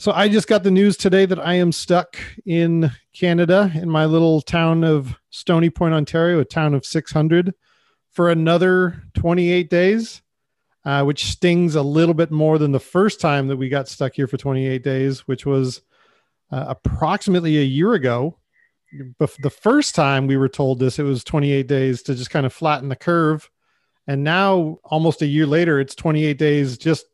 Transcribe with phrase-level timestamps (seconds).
[0.00, 4.06] So I just got the news today that I am stuck in Canada in my
[4.06, 7.52] little town of Stony Point, Ontario, a town of 600
[8.08, 10.22] for another 28 days,
[10.86, 14.14] uh, which stings a little bit more than the first time that we got stuck
[14.14, 15.82] here for 28 days, which was
[16.50, 18.38] uh, approximately a year ago.
[19.18, 22.46] But the first time we were told this, it was 28 days to just kind
[22.46, 23.50] of flatten the curve.
[24.06, 27.04] And now, almost a year later, it's 28 days just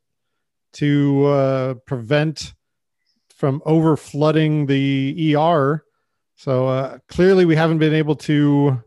[0.75, 2.55] to uh, prevent
[3.37, 5.85] from over flooding the ER.
[6.37, 8.83] So uh, clearly, we haven't been able to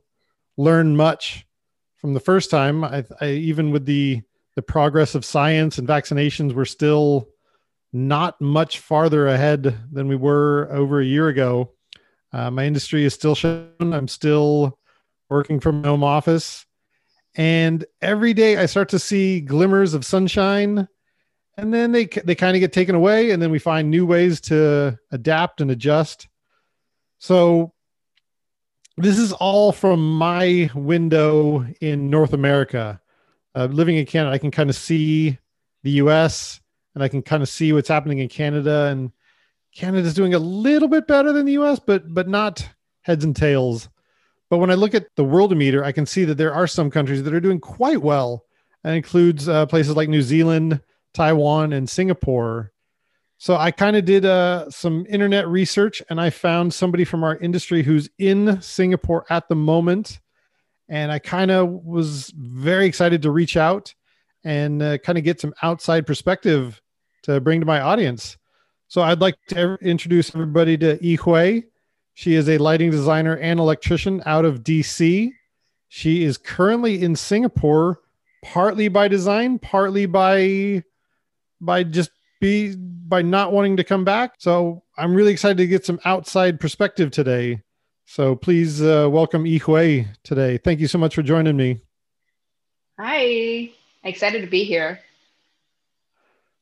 [0.57, 1.45] learn much
[1.97, 2.83] from the first time.
[2.83, 4.21] I, I, even with the
[4.55, 7.29] the progress of science and vaccinations, we're still
[7.93, 11.71] not much farther ahead than we were over a year ago.
[12.33, 13.71] Uh, my industry is still shown.
[13.79, 14.77] I'm still
[15.29, 16.65] working from home office,
[17.35, 20.87] and every day I start to see glimmers of sunshine
[21.59, 24.39] and then they they kind of get taken away and then we find new ways
[24.41, 26.27] to adapt and adjust.
[27.17, 27.73] So
[28.97, 33.01] this is all from my window in north america.
[33.55, 35.37] Uh, living in canada i can kind of see
[35.83, 36.61] the us
[36.93, 39.11] and i can kind of see what's happening in canada and
[39.75, 42.69] canada's doing a little bit better than the us but but not
[43.01, 43.89] heads and tails.
[44.49, 47.23] But when i look at the worldometer i can see that there are some countries
[47.23, 48.45] that are doing quite well.
[48.83, 50.79] That includes uh, places like new zealand
[51.13, 52.71] Taiwan, and Singapore.
[53.37, 57.37] So I kind of did uh, some internet research and I found somebody from our
[57.37, 60.19] industry who's in Singapore at the moment.
[60.89, 63.93] And I kind of was very excited to reach out
[64.43, 66.81] and uh, kind of get some outside perspective
[67.23, 68.37] to bring to my audience.
[68.89, 71.61] So I'd like to introduce everybody to Yi Hui.
[72.15, 75.31] She is a lighting designer and electrician out of DC.
[75.87, 78.01] She is currently in Singapore,
[78.43, 80.83] partly by design, partly by
[81.61, 84.33] by just be by not wanting to come back.
[84.37, 87.61] So I'm really excited to get some outside perspective today.
[88.05, 90.57] So please uh, welcome Yi Hui today.
[90.57, 91.81] Thank you so much for joining me.
[92.99, 93.71] Hi,
[94.03, 94.99] excited to be here.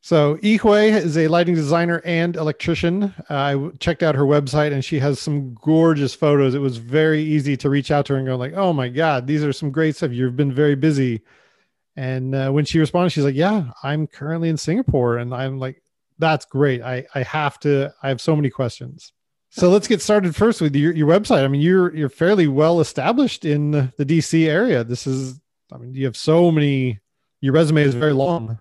[0.02, 3.13] So Yi Hui is a lighting designer and electrician.
[3.30, 6.53] Uh, I checked out her website and she has some gorgeous photos.
[6.53, 9.28] It was very easy to reach out to her and go like, "Oh my God,
[9.28, 10.12] these are some great stuff.
[10.12, 11.22] You've been very busy."
[11.97, 15.81] And uh, when she responded, she's like, "Yeah, I'm currently in Singapore," and I'm like,
[16.19, 16.84] "That's great.
[16.84, 17.91] I I have to.
[18.03, 19.12] I have so many questions."
[19.50, 21.44] So let's get started first with your, your website.
[21.44, 24.84] I mean, you're you're fairly well established in the DC area.
[24.84, 25.40] This is,
[25.74, 27.00] I mean, you have so many.
[27.41, 28.59] Your resume is very long.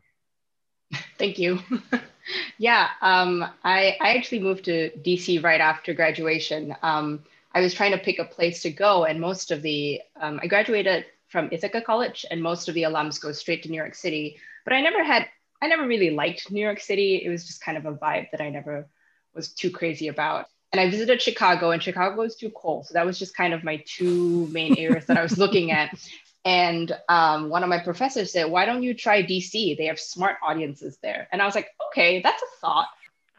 [1.18, 1.60] Thank you.
[2.58, 6.74] yeah, um, I I actually moved to DC right after graduation.
[6.82, 10.40] Um, I was trying to pick a place to go, and most of the um,
[10.42, 13.94] I graduated from Ithaca College, and most of the alums go straight to New York
[13.94, 14.38] City.
[14.64, 15.26] But I never had,
[15.60, 17.22] I never really liked New York City.
[17.24, 18.88] It was just kind of a vibe that I never
[19.34, 20.46] was too crazy about.
[20.72, 22.86] And I visited Chicago, and Chicago was too cold.
[22.86, 25.96] So that was just kind of my two main areas that I was looking at.
[26.44, 29.76] And um, one of my professors said, Why don't you try DC?
[29.76, 31.28] They have smart audiences there.
[31.32, 32.88] And I was like, Okay, that's a thought.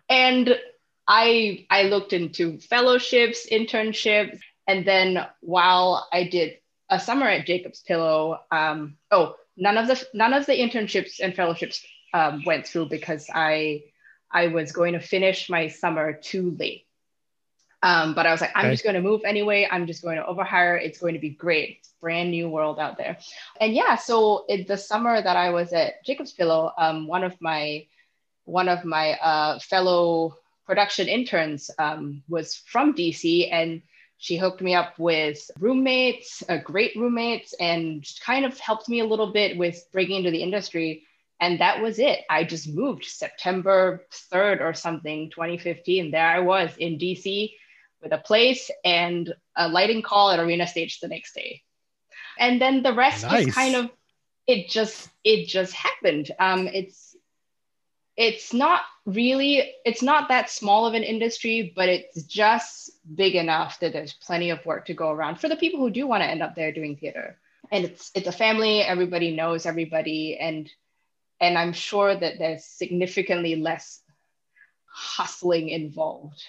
[0.09, 0.57] And
[1.07, 6.57] I, I looked into fellowships, internships, and then while I did
[6.89, 8.39] a summer at Jacob's Pillow.
[8.51, 13.29] Um, oh, none of the none of the internships and fellowships um, went through because
[13.33, 13.83] I
[14.31, 16.85] I was going to finish my summer too late.
[17.83, 18.73] Um, but I was like, I'm okay.
[18.73, 19.67] just going to move anyway.
[19.69, 20.81] I'm just going to overhire.
[20.81, 21.77] It's going to be great.
[21.79, 23.17] It's brand new world out there.
[23.61, 27.39] And yeah, so in the summer that I was at Jacob's Pillow, um, one of
[27.39, 27.85] my
[28.45, 33.81] one of my uh, fellow production interns um, was from DC and
[34.17, 39.05] she hooked me up with roommates, uh, great roommates, and kind of helped me a
[39.05, 41.03] little bit with breaking into the industry.
[41.39, 42.21] And that was it.
[42.29, 46.11] I just moved September 3rd or something, 2015.
[46.11, 47.53] There I was in DC.
[48.01, 51.61] with a place and a lighting call at arena stage the next day
[52.39, 53.45] and then the rest nice.
[53.45, 53.89] just kind of
[54.45, 57.06] it just it just happened um, it's
[58.17, 63.79] it's not really it's not that small of an industry but it's just big enough
[63.79, 66.29] that there's plenty of work to go around for the people who do want to
[66.29, 67.37] end up there doing theater.
[67.71, 70.69] And it's it's a family everybody knows everybody and
[71.39, 74.01] and i'm sure that there's significantly less
[74.85, 76.43] hustling involved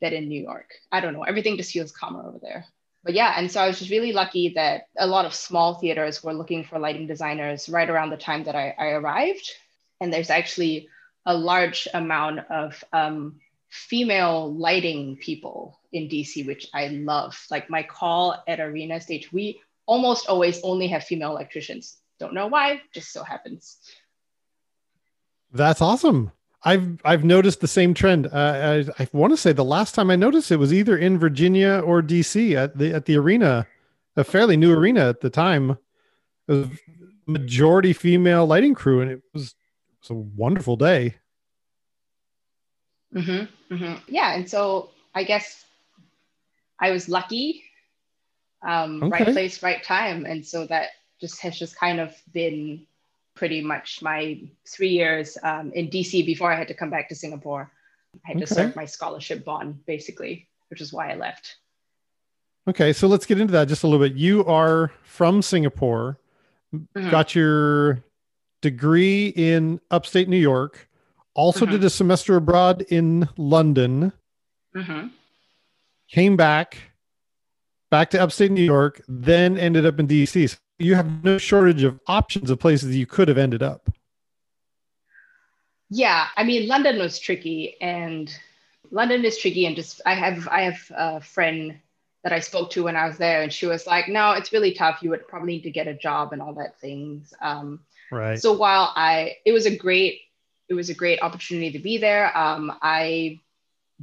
[0.00, 0.70] than in new york.
[0.92, 2.66] I don't know everything just feels calmer over there.
[3.02, 6.22] But yeah, and so I was just really lucky that a lot of small theaters
[6.22, 9.50] were looking for lighting designers right around the time that I, I arrived.
[10.00, 10.88] And there's actually
[11.26, 17.38] a large amount of um, female lighting people in DC, which I love.
[17.50, 21.98] Like my call at Arena Stage, we almost always only have female electricians.
[22.18, 23.78] Don't know why, just so happens.
[25.52, 26.32] That's awesome.
[26.62, 28.26] I've I've noticed the same trend.
[28.26, 31.18] Uh, I, I want to say the last time I noticed it was either in
[31.18, 33.66] Virginia or DC at the at the arena,
[34.16, 35.78] a fairly new arena at the time.
[36.48, 36.68] It was
[37.26, 39.54] majority female lighting crew, and it was
[40.00, 41.16] it was a wonderful day.
[43.14, 43.94] Mm-hmm, mm-hmm.
[44.08, 45.64] Yeah, and so I guess
[46.78, 47.64] I was lucky.
[48.66, 49.24] Um, okay.
[49.24, 52.86] Right place, right time, and so that just has just kind of been
[53.34, 57.14] pretty much my three years um, in DC before I had to come back to
[57.14, 57.70] Singapore.
[58.14, 58.46] I had okay.
[58.46, 61.56] to serve my scholarship bond, basically, which is why I left.
[62.68, 64.16] Okay, so let's get into that just a little bit.
[64.16, 66.18] You are from Singapore,
[66.74, 67.10] mm-hmm.
[67.10, 68.04] got your
[68.60, 70.88] degree in upstate New York,
[71.34, 71.72] also mm-hmm.
[71.72, 74.12] did a semester abroad in London,
[74.74, 75.08] mm-hmm.
[76.08, 76.76] came back,
[77.90, 80.50] back to upstate New York, then ended up in DC.
[80.50, 83.90] So you have no shortage of options of places you could have ended up.
[85.90, 88.32] Yeah, I mean, London was tricky, and
[88.92, 89.66] London is tricky.
[89.66, 91.78] And just I have I have a friend
[92.22, 94.72] that I spoke to when I was there, and she was like, "No, it's really
[94.72, 95.02] tough.
[95.02, 97.80] You would probably need to get a job and all that things." Um,
[98.10, 98.40] right.
[98.40, 100.20] So while I, it was a great,
[100.68, 102.36] it was a great opportunity to be there.
[102.36, 103.40] Um, I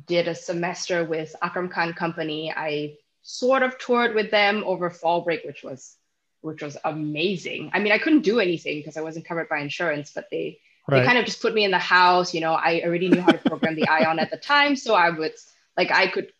[0.06, 2.54] did a semester with Akram Khan Company.
[2.56, 5.95] I sort of toured with them over fall break, which was
[6.42, 7.71] which was amazing.
[7.74, 11.00] I mean, I couldn't do anything because I wasn't covered by insurance, but they right.
[11.00, 12.33] they kind of just put me in the house.
[12.33, 15.09] You know, I already knew how to program the ion at the time, so I
[15.09, 16.31] was like I could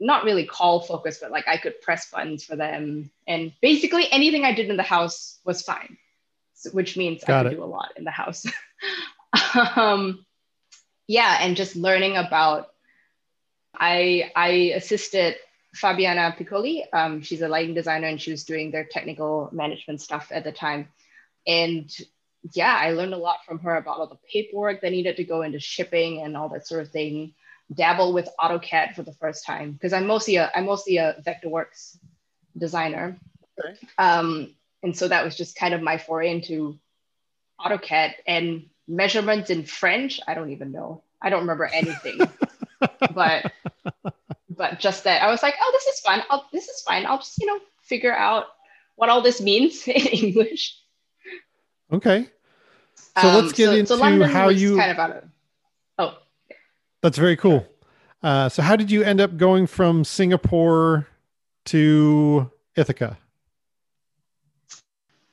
[0.00, 4.44] not really call focus, but like I could press buttons for them, and basically anything
[4.44, 5.96] I did in the house was fine,
[6.72, 7.56] which means Got I could it.
[7.56, 8.46] do a lot in the house.
[9.76, 10.24] um,
[11.06, 12.68] yeah, and just learning about.
[13.76, 15.36] I I assisted
[15.74, 16.84] Fabiana Piccoli.
[16.92, 20.52] Um, she's a lighting designer and she was doing their technical management stuff at the
[20.52, 20.88] time.
[21.46, 21.90] And
[22.52, 25.42] yeah, I learned a lot from her about all the paperwork that needed to go
[25.42, 27.34] into shipping and all that sort of thing.
[27.74, 31.96] Dabble with AutoCAD for the first time because I'm mostly a I'm mostly a Vectorworks
[32.56, 33.16] designer.
[33.58, 33.78] Okay.
[33.96, 36.78] Um, and so that was just kind of my foray into
[37.58, 40.20] AutoCAD and measurements in French.
[40.28, 41.02] I don't even know.
[41.22, 42.20] I don't remember anything.
[43.14, 43.50] but
[44.50, 46.22] but just that I was like, oh, this is fun.
[46.28, 47.06] I'll, this is fine.
[47.06, 48.44] I'll just, you know, figure out
[48.96, 50.78] what all this means in English.
[51.90, 52.28] Okay.
[52.94, 55.24] So um, let's get so, into so how you kind of out of,
[55.98, 56.18] oh,
[57.00, 57.66] that's very cool.
[58.22, 61.08] Uh, so how did you end up going from Singapore
[61.66, 63.16] to Ithaca?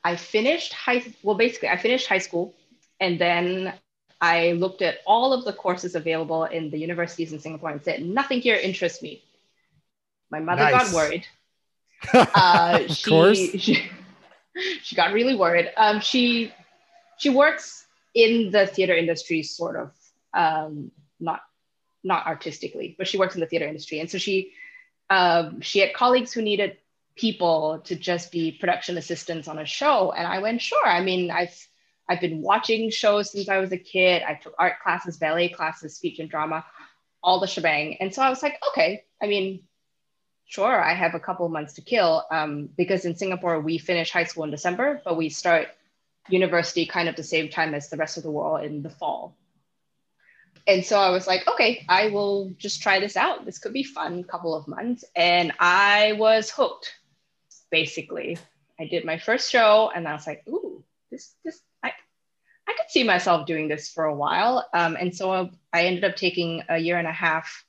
[0.04, 2.54] I finished high, well, basically I finished high school
[3.00, 3.74] and then
[4.20, 8.04] I looked at all of the courses available in the universities in Singapore and said,
[8.04, 9.22] nothing here interests me.
[10.30, 10.92] My mother nice.
[10.92, 11.26] got worried.
[12.14, 13.38] Uh, she, course.
[13.58, 13.88] She,
[14.82, 15.70] she got really worried.
[15.76, 16.52] Um, she,
[17.16, 19.92] she works in the theater industry, sort of,
[20.34, 20.90] um,
[21.20, 21.42] not,
[22.02, 24.00] not artistically, but she works in the theater industry.
[24.00, 24.52] And so she,
[25.10, 26.76] um, she had colleagues who needed
[27.16, 30.12] people to just be production assistants on a show.
[30.12, 30.86] And I went, sure.
[30.86, 31.56] I mean, I've
[32.08, 34.22] I've been watching shows since I was a kid.
[34.22, 36.64] I took art classes, ballet classes, speech and drama,
[37.22, 37.96] all the shebang.
[38.00, 39.62] And so I was like, okay, I mean,
[40.46, 44.10] sure, I have a couple of months to kill um, because in Singapore, we finish
[44.10, 45.68] high school in December, but we start
[46.28, 49.36] university kind of the same time as the rest of the world in the fall.
[50.66, 53.44] And so I was like, okay, I will just try this out.
[53.44, 55.04] This could be fun, couple of months.
[55.16, 56.92] And I was hooked,
[57.72, 58.38] basically.
[58.78, 61.92] I did my first show and I was like, ooh, this, this, I
[62.68, 64.68] I could see myself doing this for a while.
[64.72, 67.64] Um, and so I ended up taking a year and a half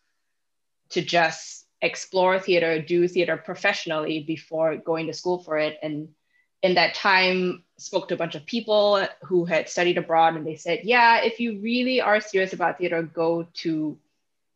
[0.89, 5.79] to just explore theater, do theater professionally before going to school for it.
[5.81, 6.09] And
[6.61, 10.55] in that time, spoke to a bunch of people who had studied abroad, and they
[10.55, 13.97] said, "Yeah, if you really are serious about theater, go to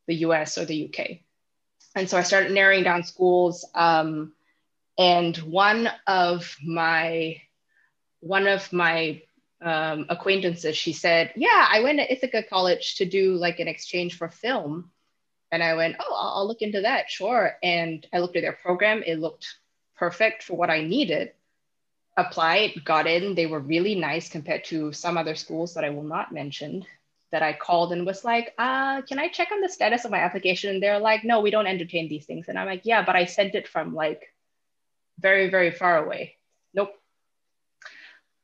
[0.05, 0.57] the U.S.
[0.57, 1.23] or the U.K."
[1.97, 3.65] and so I started narrowing down schools.
[3.73, 4.33] Um,
[4.97, 7.41] and one of my
[8.19, 9.21] one of my
[9.61, 14.17] um, acquaintances, she said, "Yeah, I went to Ithaca College to do like an exchange
[14.17, 14.91] for film."
[15.51, 19.03] And I went, "Oh, I'll, look into that, sure." And I looked at their program;
[19.05, 19.47] it looked
[19.95, 21.33] perfect for what I needed.
[22.17, 23.35] Applied, got in.
[23.35, 26.85] They were really nice compared to some other schools that I will not mention
[27.31, 30.19] that I called and was like, uh, can I check on the status of my
[30.19, 30.69] application?
[30.69, 32.47] And they're like, no, we don't entertain these things.
[32.47, 34.33] And I'm like, yeah, but I sent it from like
[35.19, 36.35] very, very far away.
[36.73, 36.91] Nope.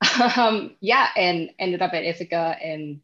[0.37, 3.01] um, yeah, and ended up at Ithaca and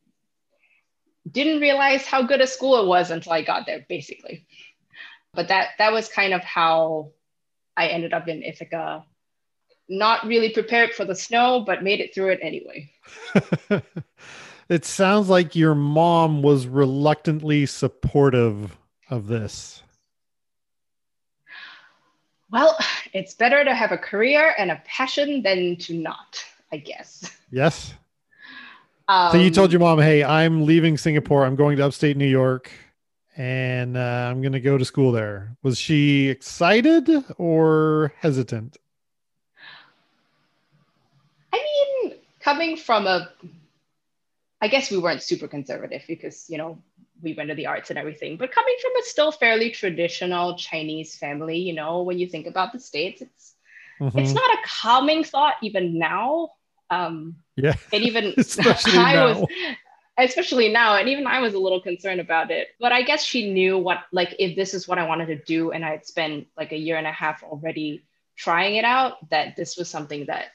[1.29, 4.45] didn't realize how good a school it was until I got there, basically.
[5.33, 7.11] But that that was kind of how
[7.77, 9.05] I ended up in Ithaca.
[9.88, 12.91] Not really prepared for the snow, but made it through it anyway.
[14.69, 18.77] it sounds like your mom was reluctantly supportive
[19.09, 19.81] of this.
[22.51, 22.77] Well,
[23.13, 27.32] it's better to have a career and a passion than to not, I guess.
[27.51, 27.94] Yes.
[29.08, 31.46] Um, so you told your mom, "Hey, I'm leaving Singapore.
[31.46, 32.72] I'm going to upstate New York,
[33.36, 38.77] and uh, I'm going to go to school there." Was she excited or hesitant?
[41.51, 41.58] I
[42.03, 43.29] mean, coming from a
[44.62, 46.77] I guess we weren't super conservative because, you know,
[47.21, 51.15] we went to the arts and everything, but coming from a still fairly traditional Chinese
[51.15, 53.55] family, you know, when you think about the States, it's
[53.99, 54.17] mm-hmm.
[54.17, 56.51] it's not a calming thought even now.
[56.89, 57.75] Um, yeah.
[57.93, 58.33] And even
[58.95, 59.27] I now.
[59.27, 59.47] was
[60.17, 62.69] especially now, and even I was a little concerned about it.
[62.79, 65.71] But I guess she knew what like if this is what I wanted to do,
[65.71, 69.55] and I had spent like a year and a half already trying it out, that
[69.55, 70.47] this was something that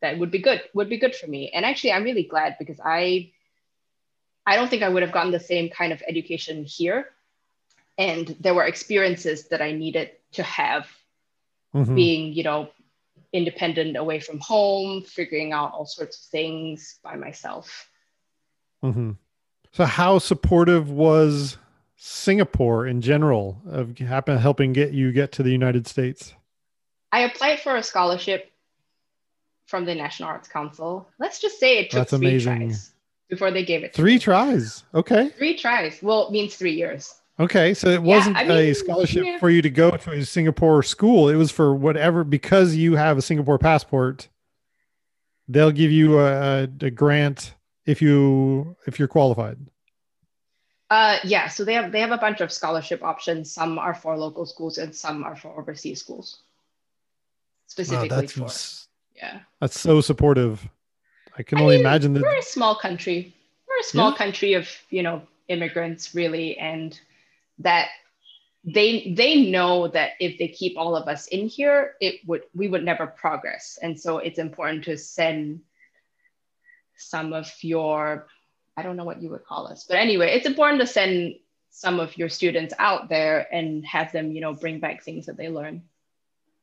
[0.00, 2.78] that would be good would be good for me and actually i'm really glad because
[2.84, 3.30] i
[4.48, 7.10] i don't think i would have gotten the same kind of education here
[7.98, 10.88] and there were experiences that i needed to have
[11.74, 11.94] mm-hmm.
[11.94, 12.70] being you know
[13.32, 17.88] independent away from home figuring out all sorts of things by myself
[18.82, 19.12] mm-hmm.
[19.70, 21.58] so how supportive was
[21.96, 26.34] singapore in general of happen helping get you get to the united states
[27.12, 28.50] i applied for a scholarship
[29.68, 31.06] from the National Arts Council.
[31.18, 32.68] Let's just say it took That's three amazing.
[32.68, 32.92] tries
[33.28, 33.94] before they gave it.
[33.94, 34.18] Three me.
[34.18, 34.84] tries.
[34.94, 35.30] Okay.
[35.30, 36.02] Three tries.
[36.02, 37.14] Well, it means three years.
[37.40, 39.38] Okay, so it wasn't yeah, I mean, a scholarship yeah.
[39.38, 41.28] for you to go to a Singapore school.
[41.28, 44.28] It was for whatever because you have a Singapore passport.
[45.46, 47.54] They'll give you a, a grant
[47.86, 49.56] if you if you're qualified.
[50.90, 53.52] Uh, yeah, so they have they have a bunch of scholarship options.
[53.52, 56.40] Some are for local schools and some are for overseas schools.
[57.68, 58.48] Specifically wow, for
[59.14, 60.68] yeah that's so supportive
[61.38, 63.34] i can I only mean, imagine that we're a small country
[63.68, 64.16] we're a small yeah.
[64.16, 66.98] country of you know immigrants really and
[67.58, 67.88] that
[68.64, 72.68] they they know that if they keep all of us in here it would we
[72.68, 75.60] would never progress and so it's important to send
[76.96, 78.26] some of your
[78.76, 81.34] i don't know what you would call us but anyway it's important to send
[81.70, 85.36] some of your students out there and have them you know bring back things that
[85.36, 85.82] they learn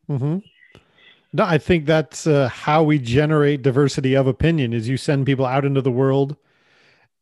[0.10, 0.40] mm-hmm.
[1.36, 5.46] No, I think that's uh, how we generate diversity of opinion is you send people
[5.46, 6.38] out into the world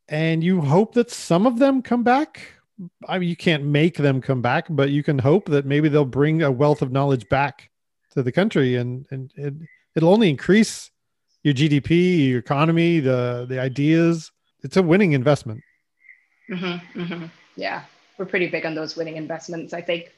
[0.08, 2.46] and you hope that some of them come back.
[3.08, 6.04] I mean, you can't make them come back, but you can hope that maybe they'll
[6.04, 7.70] bring a wealth of knowledge back
[8.12, 9.52] to the country and, and it,
[9.96, 10.92] it'll only increase
[11.42, 14.30] your GDP, your economy, the, the ideas.
[14.62, 15.60] It's a winning investment.
[16.48, 17.24] Mm-hmm, mm-hmm.
[17.56, 17.82] Yeah.
[18.16, 20.12] We're pretty big on those winning investments, I think.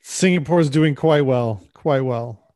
[0.00, 2.49] Singapore is doing quite well, quite well.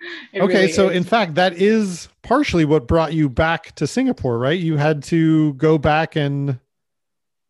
[0.34, 0.96] okay, really so is.
[0.96, 4.58] in fact, that is partially what brought you back to Singapore, right?
[4.58, 6.58] You had to go back and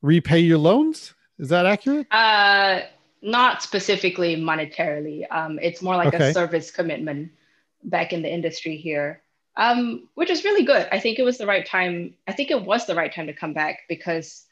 [0.02, 1.14] repay your loans.
[1.38, 2.06] Is that accurate?
[2.10, 2.80] Uh,
[3.22, 5.24] not specifically monetarily.
[5.30, 6.30] Um, it's more like okay.
[6.30, 7.30] a service commitment
[7.84, 9.22] back in the industry here,
[9.56, 10.88] um, which is really good.
[10.90, 12.14] I think it was the right time.
[12.26, 14.44] I think it was the right time to come back because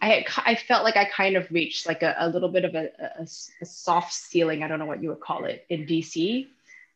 [0.00, 2.74] I had, I felt like I kind of reached like a, a little bit of
[2.74, 3.26] a, a,
[3.60, 4.64] a soft ceiling.
[4.64, 6.48] I don't know what you would call it in DC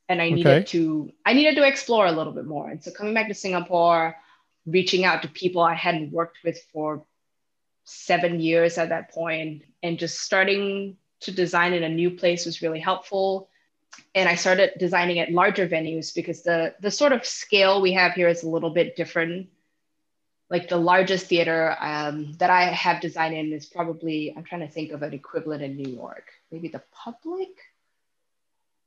[0.09, 0.65] and I needed okay.
[0.67, 2.69] to I needed to explore a little bit more.
[2.69, 4.17] And so coming back to Singapore,
[4.67, 7.05] reaching out to people I hadn't worked with for
[7.85, 12.63] seven years at that point, and just starting to design in a new place was
[12.63, 13.49] really helpful.
[14.15, 18.13] And I started designing at larger venues because the the sort of scale we have
[18.13, 19.49] here is a little bit different.
[20.49, 24.69] Like the largest theater um, that I have designed in is probably I'm trying to
[24.69, 27.49] think of an equivalent in New York, maybe the Public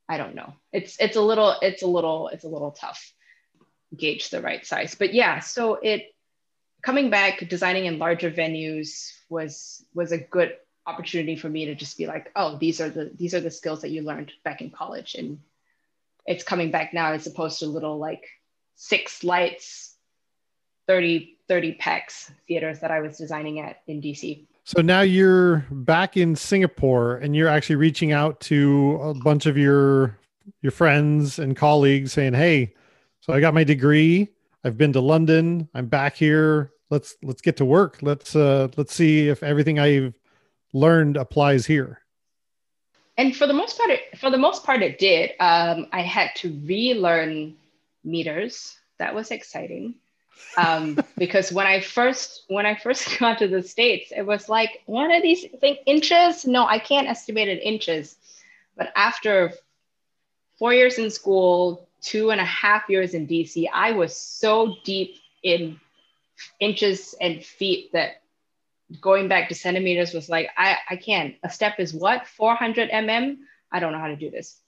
[0.09, 0.53] I don't know.
[0.73, 3.13] It's it's a little it's a little it's a little tough
[3.95, 4.95] gauge the right size.
[4.95, 6.07] But yeah, so it
[6.81, 11.97] coming back designing in larger venues was was a good opportunity for me to just
[11.97, 14.71] be like, oh, these are the these are the skills that you learned back in
[14.71, 15.39] college, and
[16.25, 18.25] it's coming back now as opposed to little like
[18.75, 19.95] six lights,
[20.87, 24.47] 30 30 pax theaters that I was designing at in DC.
[24.69, 29.57] So now you're back in Singapore and you're actually reaching out to a bunch of
[29.57, 30.15] your
[30.61, 32.75] your friends and colleagues saying, "Hey,
[33.19, 34.29] so I got my degree.
[34.63, 35.67] I've been to London.
[35.73, 36.71] I'm back here.
[36.91, 37.97] Let's let's get to work.
[38.03, 40.13] Let's uh let's see if everything I've
[40.71, 42.01] learned applies here."
[43.17, 45.31] And for the most part, it, for the most part, it did.
[45.39, 47.55] Um, I had to relearn
[48.03, 48.77] meters.
[48.99, 49.95] That was exciting
[50.57, 54.81] um, because when I first when I first got to the states, it was like
[54.85, 56.45] one of these thing inches.
[56.45, 58.15] No, I can't estimate in inches.
[58.75, 59.53] But after
[60.57, 65.15] four years in school, two and a half years in DC, I was so deep
[65.43, 65.79] in
[66.59, 68.21] inches and feet that
[69.01, 71.35] going back to centimeters was like I I can't.
[71.43, 73.37] A step is what 400 mm.
[73.71, 74.59] I don't know how to do this.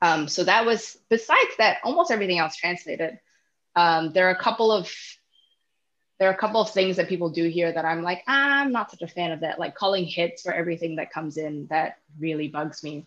[0.00, 3.18] Um, so that was besides that, almost everything else translated.
[3.74, 4.92] Um, there are a couple of
[6.18, 8.70] there are a couple of things that people do here that I'm like, ah, I'm
[8.70, 9.58] not such a fan of that.
[9.58, 13.06] Like calling hits for everything that comes in, that really bugs me.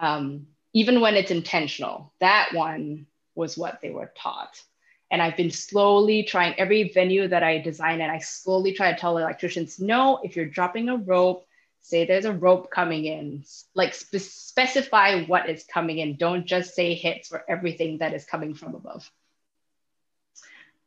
[0.00, 4.60] Um, even when it's intentional, that one was what they were taught.
[5.12, 8.98] And I've been slowly trying every venue that I design, and I slowly try to
[8.98, 11.46] tell electricians, no, if you're dropping a rope,
[11.82, 16.16] say there's a rope coming in, like spe- specify what is coming in.
[16.16, 19.08] Don't just say hits for everything that is coming from above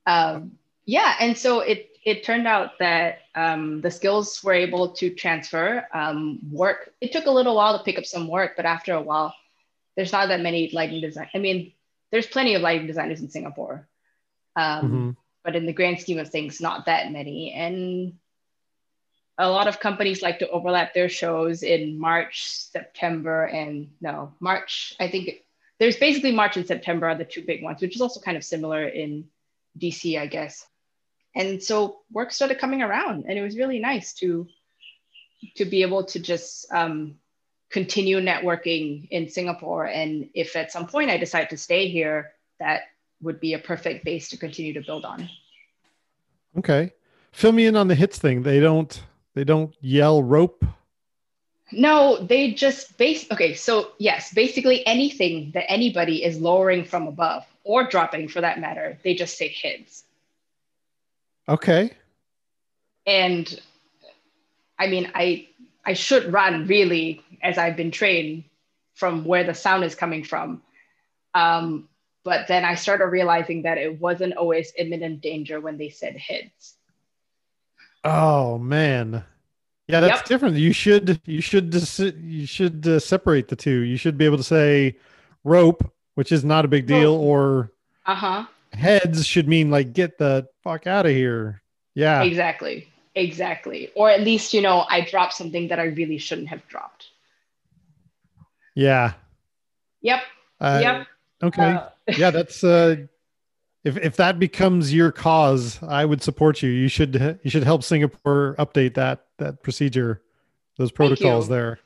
[0.05, 0.53] um,
[0.85, 5.87] yeah, and so it it turned out that um, the skills were able to transfer.
[5.93, 9.01] Um, work it took a little while to pick up some work, but after a
[9.01, 9.33] while,
[9.95, 11.29] there's not that many lighting design.
[11.33, 11.73] I mean,
[12.11, 13.87] there's plenty of lighting designers in Singapore,
[14.55, 15.09] um, mm-hmm.
[15.43, 17.53] but in the grand scheme of things, not that many.
[17.53, 18.13] And
[19.37, 24.95] a lot of companies like to overlap their shows in March, September, and no March.
[24.99, 25.43] I think
[25.79, 28.43] there's basically March and September are the two big ones, which is also kind of
[28.43, 29.25] similar in
[29.79, 30.65] DC, I guess.
[31.35, 34.47] And so work started coming around, and it was really nice to
[35.55, 37.15] to be able to just um,
[37.69, 39.87] continue networking in Singapore.
[39.87, 42.83] And if at some point I decide to stay here, that
[43.21, 45.27] would be a perfect base to continue to build on.
[46.57, 46.93] Okay,
[47.31, 48.43] fill me in on the hits thing.
[48.43, 50.63] They don't they don't yell rope.
[51.71, 53.25] No, they just base.
[53.31, 58.59] Okay, so yes, basically anything that anybody is lowering from above or dropping for that
[58.59, 60.03] matter, they just say HIDS.
[61.47, 61.91] Okay.
[63.05, 63.61] And
[64.79, 65.47] I mean, I
[65.85, 68.45] I should run really as I've been trained
[68.95, 70.61] from where the sound is coming from.
[71.33, 71.89] Um,
[72.23, 76.75] but then I started realizing that it wasn't always imminent danger when they said HIDS.
[78.03, 79.23] Oh man.
[79.87, 80.25] Yeah, that's yep.
[80.25, 80.55] different.
[80.55, 81.73] You should you should
[82.17, 83.81] you should uh, separate the two.
[83.81, 84.97] You should be able to say
[85.43, 87.71] rope which is not a big deal, or
[88.05, 88.45] uh-huh.
[88.71, 91.61] heads should mean like get the fuck out of here.
[91.95, 92.23] Yeah.
[92.23, 92.87] Exactly.
[93.15, 93.91] Exactly.
[93.95, 97.07] Or at least, you know, I dropped something that I really shouldn't have dropped.
[98.75, 99.13] Yeah.
[100.01, 100.23] Yep.
[100.59, 101.07] Uh, yep.
[101.43, 101.71] Okay.
[101.73, 102.95] Uh, yeah, that's uh
[103.83, 106.69] if if that becomes your cause, I would support you.
[106.69, 110.21] You should you should help Singapore update that that procedure,
[110.77, 111.79] those protocols there.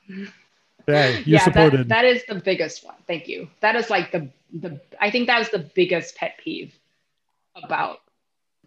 [0.88, 1.90] Yeah, you yeah, supported.
[1.90, 2.96] That, that is the biggest one.
[3.08, 3.50] Thank you.
[3.60, 4.80] That is like the the.
[5.00, 6.74] I think that was the biggest pet peeve
[7.56, 8.00] about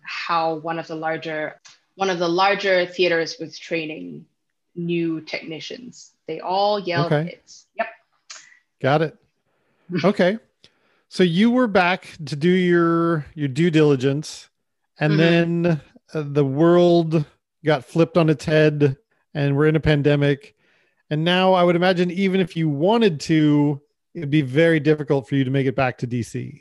[0.02, 1.60] how one of the larger
[1.94, 4.26] one of the larger theaters was training
[4.74, 6.12] new technicians.
[6.26, 7.30] They all yelled okay.
[7.30, 7.66] hits.
[7.76, 7.86] Yep.
[8.80, 9.16] Got it.
[10.04, 10.38] Okay.
[11.08, 14.48] so you were back to do your your due diligence
[14.98, 15.62] and mm-hmm.
[15.62, 15.80] then
[16.14, 17.24] uh, the world
[17.64, 18.96] got flipped on its head
[19.34, 20.54] and we're in a pandemic
[21.10, 23.80] and now I would imagine even if you wanted to,
[24.14, 26.60] it'd be very difficult for you to make it back to DC.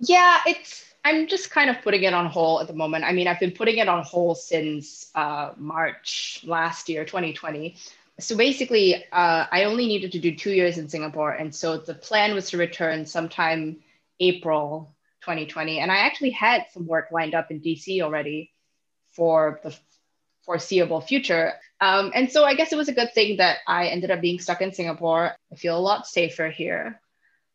[0.00, 3.04] Yeah, it's I'm just kind of putting it on hold at the moment.
[3.04, 7.76] I mean, I've been putting it on hold since uh, March last year, 2020.
[8.18, 11.32] So basically, uh, I only needed to do two years in Singapore.
[11.32, 13.78] And so the plan was to return sometime
[14.20, 15.78] April 2020.
[15.78, 18.52] And I actually had some work lined up in DC already
[19.12, 19.74] for the
[20.44, 21.54] foreseeable future.
[21.80, 24.38] Um, and so I guess it was a good thing that I ended up being
[24.38, 25.34] stuck in Singapore.
[25.50, 27.00] I feel a lot safer here.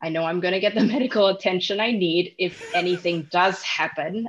[0.02, 4.28] I know I'm going to get the medical attention I need if anything does happen.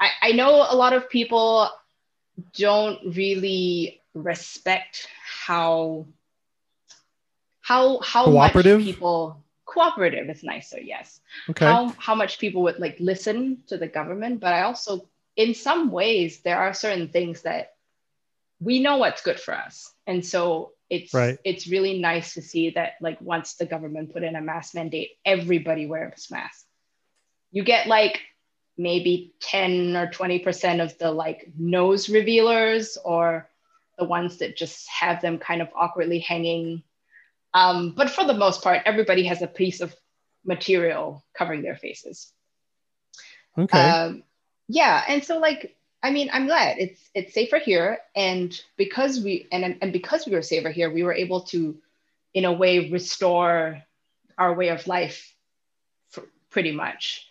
[0.00, 1.70] I, I know a lot of people
[2.56, 6.06] don't really respect how
[7.60, 11.20] how how much people cooperative is nicer yes
[11.50, 15.54] okay how, how much people would like listen to the government but i also in
[15.54, 17.73] some ways there are certain things that
[18.60, 19.92] we know what's good for us.
[20.06, 21.38] And so it's Right.
[21.44, 25.10] it's really nice to see that like once the government put in a mask mandate,
[25.24, 26.64] everybody wears masks.
[27.50, 28.20] You get like
[28.76, 33.48] maybe 10 or 20% of the like nose revealers or
[33.98, 36.82] the ones that just have them kind of awkwardly hanging.
[37.52, 39.94] Um, but for the most part, everybody has a piece of
[40.44, 42.32] material covering their faces.
[43.56, 43.78] Okay.
[43.78, 44.24] Um,
[44.68, 49.48] yeah, and so like I mean, I'm glad it's it's safer here, and because we
[49.50, 51.78] and and because we were safer here, we were able to,
[52.34, 53.82] in a way, restore
[54.36, 55.34] our way of life,
[56.50, 57.26] pretty much.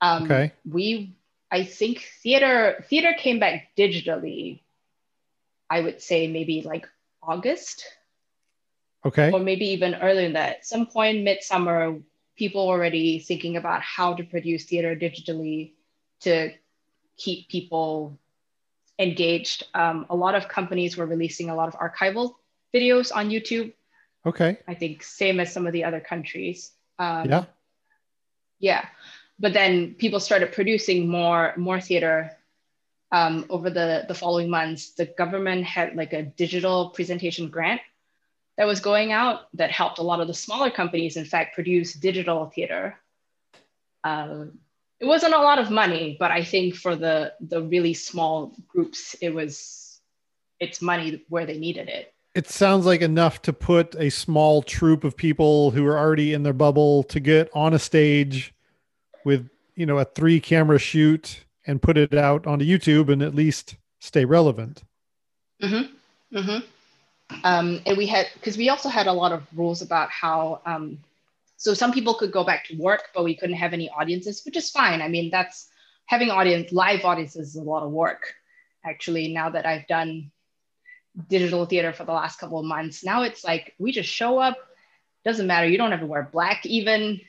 [0.00, 0.52] Um, Okay.
[0.64, 1.14] We,
[1.50, 4.60] I think, theater theater came back digitally.
[5.68, 6.88] I would say maybe like
[7.22, 7.84] August
[9.04, 9.32] okay.
[9.32, 10.64] or maybe even earlier than that.
[10.64, 11.98] Some point midsummer,
[12.36, 15.72] people already thinking about how to produce theater digitally
[16.20, 16.52] to
[17.16, 18.18] keep people
[18.98, 19.64] engaged.
[19.74, 22.34] Um, a lot of companies were releasing a lot of archival
[22.74, 23.72] videos on YouTube.
[24.26, 24.58] Okay.
[24.66, 26.72] I think same as some of the other countries.
[26.98, 27.44] Um, Yeah.
[28.58, 28.86] yeah
[29.38, 32.36] but then people started producing more more theater
[33.12, 37.80] um, over the the following months the government had like a digital presentation grant
[38.56, 41.94] that was going out that helped a lot of the smaller companies in fact produce
[41.94, 42.96] digital theater
[44.04, 44.58] um,
[45.00, 49.14] it wasn't a lot of money but i think for the the really small groups
[49.20, 50.00] it was
[50.60, 55.04] it's money where they needed it It sounds like enough to put a small troupe
[55.04, 58.52] of people who are already in their bubble to get on a stage
[59.24, 63.34] with, you know, a three camera shoot and put it out onto YouTube and at
[63.34, 64.82] least stay relevant.
[65.62, 66.36] Mm-hmm.
[66.36, 67.40] Mm-hmm.
[67.44, 70.98] Um, and we had because we also had a lot of rules about how um,
[71.64, 74.56] so some people could go back to work, but we couldn't have any audiences, which
[74.56, 75.02] is fine.
[75.02, 75.70] I mean, that's
[76.06, 78.34] having audience live audiences is a lot of work.
[78.84, 80.32] Actually, now that I've done
[81.28, 84.56] digital theater for the last couple of months, now it's like we just show up.
[85.24, 85.68] Doesn't matter.
[85.68, 87.20] You don't have to wear black even.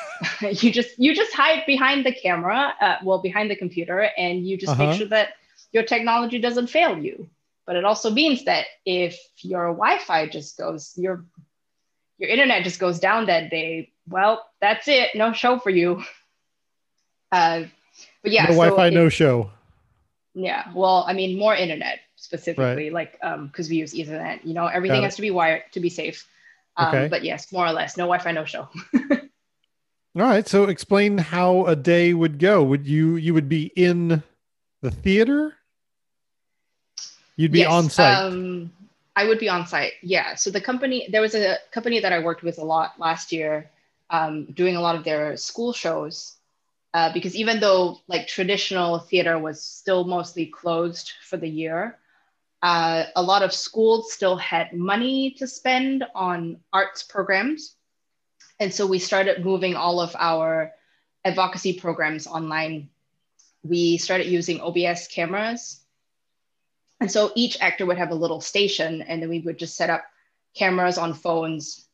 [0.40, 4.56] you just you just hide behind the camera, uh, well behind the computer, and you
[4.58, 4.84] just Uh-huh.
[4.84, 5.34] make sure that
[5.72, 7.30] your technology doesn't fail you.
[7.66, 11.24] But it also means that if your Wi-Fi just goes, your
[12.18, 15.10] your internet just goes down that day, well, that's it.
[15.14, 16.02] No show for you.
[17.32, 17.64] Uh,
[18.22, 19.50] but yeah, no so Wi-Fi, it- no show.
[20.34, 20.70] yeah.
[20.74, 24.44] Well, I mean, more internet specifically, like um, because we use Ethernet.
[24.44, 26.26] You know, everything has to be wired to be safe.
[26.76, 27.08] Um, Okay.
[27.08, 28.68] But yes, more or less, no Wi-Fi, no show.
[30.16, 30.46] All right.
[30.46, 32.62] So explain how a day would go.
[32.62, 34.22] Would you you would be in
[34.80, 35.54] the theater?
[37.36, 38.16] You'd be Yes, on site.
[38.18, 38.72] Um,
[39.16, 39.92] I would be on site.
[40.02, 40.34] Yeah.
[40.34, 43.70] So the company, there was a company that I worked with a lot last year,
[44.10, 46.36] um, doing a lot of their school shows.
[46.92, 51.98] Uh, because even though like traditional theater was still mostly closed for the year,
[52.62, 57.74] uh, a lot of schools still had money to spend on arts programs.
[58.60, 60.72] And so we started moving all of our
[61.24, 62.88] advocacy programs online.
[63.62, 65.83] We started using OBS cameras
[67.04, 69.90] and so each actor would have a little station, and then we would just set
[69.90, 70.06] up
[70.54, 71.86] cameras on phones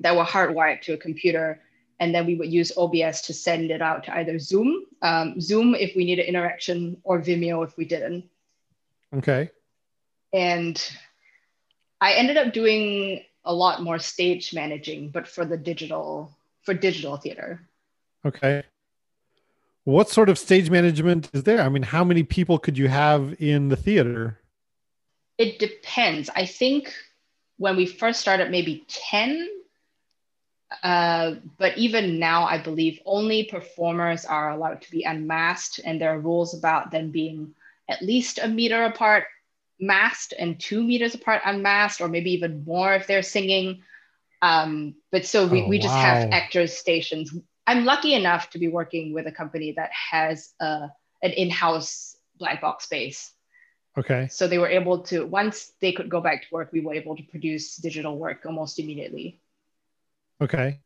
[0.00, 1.60] that were hardwired to a computer.
[2.00, 5.74] And then we would use OBS to send it out to either Zoom, um, Zoom
[5.74, 8.24] if we needed interaction, or Vimeo if we didn't.
[9.14, 9.50] okay.
[10.32, 10.82] And
[12.00, 17.18] I ended up doing a lot more stage managing, but for the digital, for digital
[17.18, 17.60] theater.
[18.24, 18.62] Okay.
[19.84, 21.60] What sort of stage management is there?
[21.60, 24.40] I mean, how many people could you have in the theater?
[25.38, 26.30] It depends.
[26.34, 26.92] I think
[27.58, 29.48] when we first started, maybe 10.
[30.82, 36.12] Uh, but even now, I believe only performers are allowed to be unmasked, and there
[36.14, 37.54] are rules about them being
[37.88, 39.24] at least a meter apart
[39.78, 43.82] masked and two meters apart unmasked, or maybe even more if they're singing.
[44.42, 47.34] Um, but so we, Oh, we just have actors stations.
[47.66, 50.88] I'm lucky enough to be working with a company that has a,
[51.22, 53.32] an in house black box space.
[53.98, 54.28] Okay.
[54.30, 57.16] So they were able to, once they could go back to work, we were able
[57.16, 59.40] to produce digital work almost immediately.
[60.40, 60.80] Okay.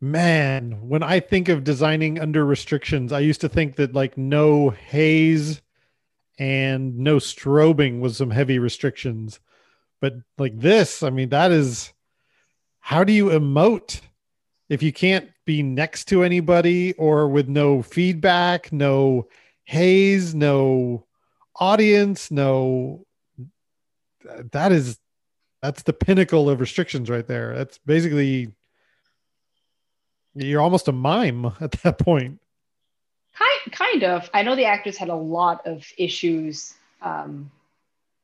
[0.00, 4.70] Man, when I think of designing under restrictions, I used to think that like no
[4.70, 5.60] haze
[6.38, 9.40] and no strobing was some heavy restrictions.
[10.00, 11.92] But like this, I mean, that is
[12.78, 14.00] how do you emote
[14.70, 19.28] if you can't be next to anybody or with no feedback, no
[19.64, 21.04] haze, no
[21.60, 23.04] audience, no
[24.52, 24.98] that is
[25.62, 27.54] that's the pinnacle of restrictions right there.
[27.54, 28.52] That's basically
[30.34, 32.40] you're almost a mime at that point.
[33.34, 34.30] Kind, kind of.
[34.34, 37.50] I know the actors had a lot of issues um,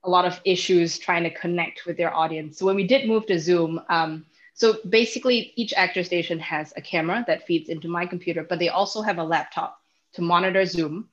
[0.06, 2.58] a lot of issues trying to connect with their audience.
[2.58, 6.80] So when we did move to Zoom, um, so basically each actor station has a
[6.80, 9.80] camera that feeds into my computer, but they also have a laptop
[10.14, 11.08] to monitor Zoom.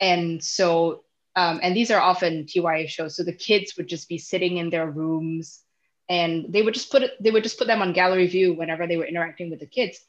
[0.00, 1.02] And so,
[1.36, 3.14] um, and these are often TYA shows.
[3.14, 5.60] So the kids would just be sitting in their rooms
[6.08, 8.86] and they would just put it, they would just put them on gallery view whenever
[8.86, 10.00] they were interacting with the kids.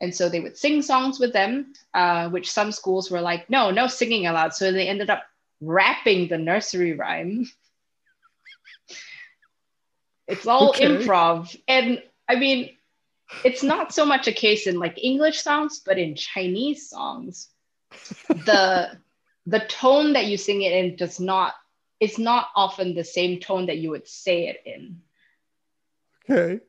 [0.00, 3.70] And so they would sing songs with them, uh, which some schools were like, no,
[3.70, 4.54] no singing allowed.
[4.54, 5.24] So they ended up
[5.60, 7.50] rapping the nursery rhyme
[10.28, 10.86] it's all okay.
[10.86, 11.56] improv.
[11.66, 12.70] And I mean,
[13.44, 17.48] it's not so much a case in like English songs, but in Chinese songs,
[18.28, 18.98] the
[19.46, 21.54] the tone that you sing it in does not
[21.98, 25.00] it's not often the same tone that you would say it in.
[26.28, 26.60] Okay.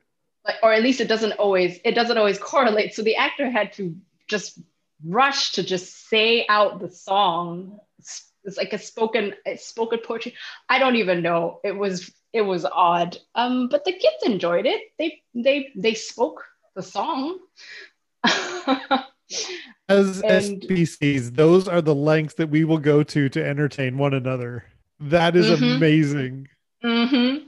[0.45, 2.93] Like, or at least it doesn't always it doesn't always correlate.
[2.93, 3.95] So the actor had to
[4.27, 4.59] just
[5.05, 7.79] rush to just say out the song.
[7.97, 10.35] It's like a spoken a spoken poetry.
[10.69, 11.59] I don't even know.
[11.63, 13.17] It was it was odd.
[13.35, 14.81] Um, but the kids enjoyed it.
[14.97, 17.39] They they they spoke the song.
[19.89, 24.13] As and, SPCs, those are the lengths that we will go to to entertain one
[24.13, 24.65] another.
[24.99, 25.75] That is mm-hmm.
[25.75, 26.47] amazing.
[26.83, 27.47] Mm-hmm.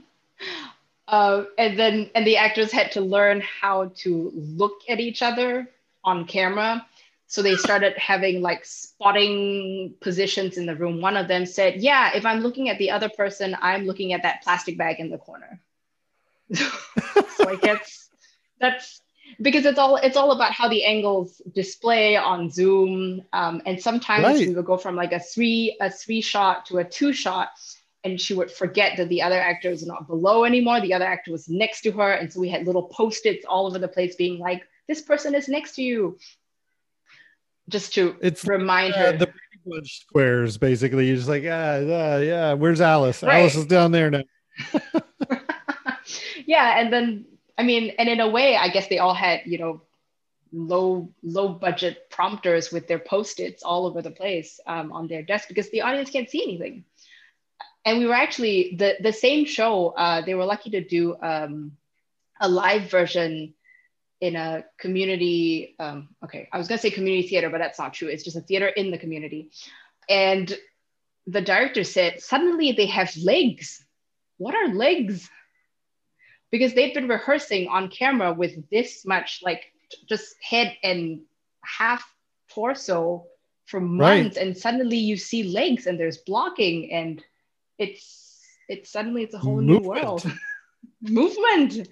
[1.08, 5.68] Uh, and then and the actors had to learn how to look at each other
[6.04, 6.86] on camera
[7.30, 11.00] so they started having like spotting positions in the room.
[11.00, 14.24] One of them said, Yeah, if I'm looking at the other person, I'm looking at
[14.24, 15.60] that plastic bag in the corner.
[16.52, 18.08] so I guess
[18.58, 19.00] that's
[19.40, 23.22] because it's all it's all about how the angles display on Zoom.
[23.32, 24.48] Um, and sometimes right.
[24.48, 27.48] we would go from like a three a three shot to a two shot,
[28.04, 30.80] and she would forget that the other actor is not below anymore.
[30.80, 33.78] The other actor was next to her, and so we had little post-its all over
[33.78, 36.18] the place, being like, "This person is next to you,"
[37.68, 39.32] just to it's remind uh, her the
[39.66, 43.40] bunch squares basically you're just like yeah yeah yeah where's alice right.
[43.40, 44.22] alice is down there now
[46.46, 47.26] yeah and then
[47.60, 49.82] i mean and in a way i guess they all had you know
[50.52, 55.48] low low budget prompters with their post-its all over the place um, on their desk
[55.48, 56.84] because the audience can't see anything.
[57.84, 61.72] And we were actually the the same show uh, they were lucky to do um,
[62.40, 63.54] a live version
[64.20, 68.08] in a community um, okay i was to say community theater but that's not true.
[68.08, 69.50] It's just a theater in the community.
[70.08, 70.52] And
[71.26, 73.84] the director said suddenly they have legs.
[74.36, 75.30] What are legs
[76.50, 79.72] because they've been rehearsing on camera with this much like
[80.08, 81.20] just head and
[81.64, 82.04] half
[82.52, 83.26] torso
[83.66, 84.46] for months right.
[84.46, 87.22] and suddenly you see legs and there's blocking and
[87.78, 89.82] it's it's suddenly it's a whole Movement.
[89.82, 90.32] new world
[91.02, 91.88] movement.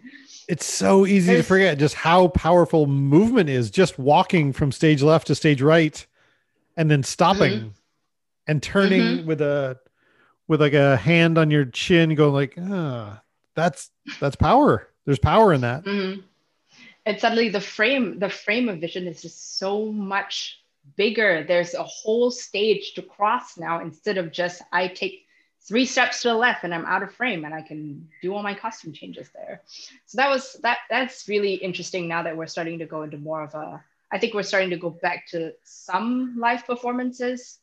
[0.49, 3.71] It's so easy There's, to forget just how powerful movement is.
[3.71, 6.05] Just walking from stage left to stage right,
[6.77, 7.69] and then stopping mm-hmm.
[8.47, 9.27] and turning mm-hmm.
[9.27, 9.79] with a
[10.47, 13.21] with like a hand on your chin, going like, ah,
[13.59, 13.91] that's
[14.21, 14.89] that's power.
[15.05, 15.85] There's power in that.
[15.85, 16.21] Mm-hmm.
[17.07, 20.61] And suddenly the frame the frame of vision is just so much
[20.97, 21.45] bigger.
[21.47, 25.27] There's a whole stage to cross now instead of just I take
[25.61, 28.43] three steps to the left and I'm out of frame and I can do all
[28.43, 29.63] my costume changes there.
[30.07, 33.43] So that was that that's really interesting now that we're starting to go into more
[33.43, 37.59] of a I think we're starting to go back to some live performances.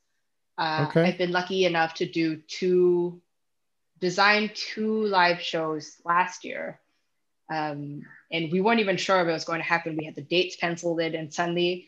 [0.57, 1.03] Uh, okay.
[1.03, 3.21] I've been lucky enough to do two
[4.05, 6.79] design two live shows last year.
[7.49, 9.97] Um, and we weren't even sure if it was going to happen.
[9.97, 11.87] We had the dates penciled in and suddenly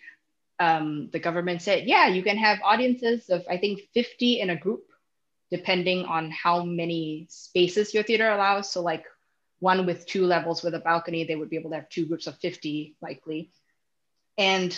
[0.60, 4.56] um, the government said, yeah, you can have audiences of I think 50 in a
[4.56, 4.86] group
[5.52, 8.72] depending on how many spaces your theater allows.
[8.72, 9.06] So like
[9.60, 12.26] one with two levels with a balcony, they would be able to have two groups
[12.26, 13.52] of 50 likely.
[14.40, 14.72] And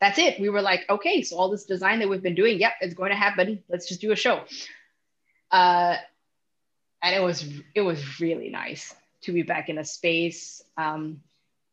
[0.00, 0.40] that's it.
[0.40, 3.10] We were like, okay, so all this design that we've been doing, yep, it's going
[3.10, 3.62] to happen.
[3.68, 4.42] Let's just do a show.
[5.52, 5.96] Uh,
[7.02, 10.62] and it was it was really nice to be back in a space.
[10.76, 11.20] Um,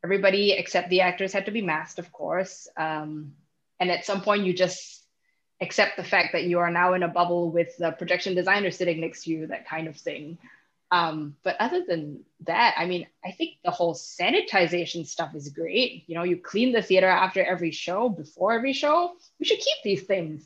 [0.04, 2.68] everybody except the actors had to be masked, of course.
[2.78, 3.34] Um,
[3.80, 5.04] and at some point, you just
[5.62, 9.02] accept the fact that you are now in a bubble with the projection designer sitting
[9.02, 10.38] next to you, that kind of thing.
[10.90, 16.06] Um, but other than that, I mean, I think the whole sanitization stuff is great.
[16.08, 19.14] You know, you clean the theater after every show, before every show.
[19.40, 20.46] We should keep these things.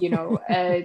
[0.00, 0.82] you know, uh,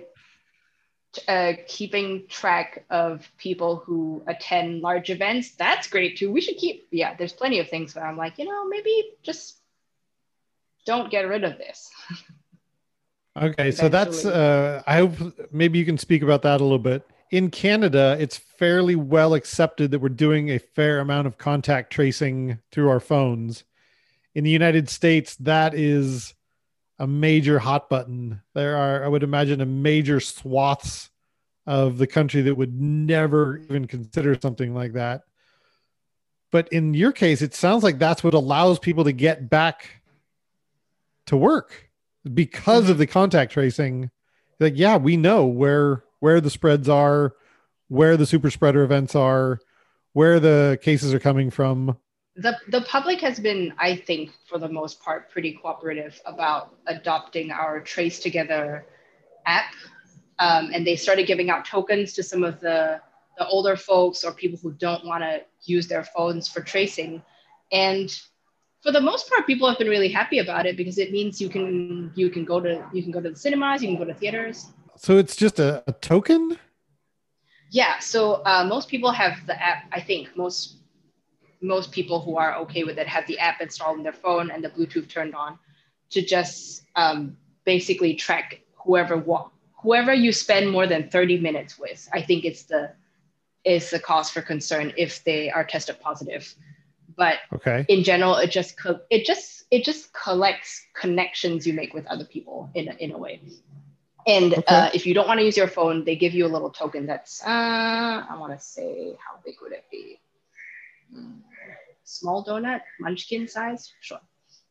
[1.28, 6.32] uh, keeping track of people who attend large events, that's great too.
[6.32, 9.58] We should keep, yeah, there's plenty of things where I'm like, you know, maybe just
[10.86, 11.91] don't get rid of this.
[13.39, 15.13] Okay, so that's uh I hope
[15.54, 17.08] maybe you can speak about that a little bit.
[17.32, 22.60] In Canada, it's fairly well accepted that we're doing a fair amount of contact tracing
[22.74, 23.63] through our phones.
[24.36, 26.34] In the United States, that is
[27.02, 28.42] a major hot button.
[28.54, 31.10] There are I would imagine a major swaths
[31.66, 35.24] of the country that would never even consider something like that.
[36.52, 40.04] But in your case, it sounds like that's what allows people to get back
[41.26, 41.90] to work
[42.32, 44.12] because of the contact tracing.
[44.60, 47.34] Like, yeah, we know where where the spreads are,
[47.88, 49.60] where the super spreader events are,
[50.14, 51.98] where the cases are coming from.
[52.41, 57.51] The the public has been, I think, for the most part, pretty cooperative about adopting
[57.51, 58.86] our Trace Together
[59.45, 59.73] app.
[60.39, 63.01] Um, and they started giving out tokens to some of the
[63.38, 67.21] the older folks or people who don't want to use their phones for tracing.
[67.71, 68.10] And
[68.82, 71.49] for the most part, people have been really happy about it because it means you
[71.49, 74.13] can you can go to you can go to the cinemas, you can go to
[74.13, 74.67] theaters.
[74.97, 76.58] So it's just a, a token.
[77.69, 77.99] Yeah.
[77.99, 79.86] So uh, most people have the app.
[79.91, 80.81] I think most
[81.62, 84.63] most people who are okay with it have the app installed on their phone and
[84.63, 85.60] the Bluetooth turned on
[86.10, 89.24] to just um, basically track whoever
[89.82, 92.08] whoever you spend more than 30 minutes with.
[92.13, 92.91] I think it's the
[93.63, 96.54] is the cause for concern if they are tested positive.
[97.15, 97.86] But okay.
[97.88, 102.26] in general, it just co- it just it just collects connections you make with other
[102.26, 103.41] people in a, in a way.
[104.26, 104.63] And okay.
[104.67, 107.06] uh, if you don't want to use your phone, they give you a little token
[107.06, 110.19] that's uh, I want to say how big would it be?
[112.04, 114.19] Small donut, munchkin sized, sure.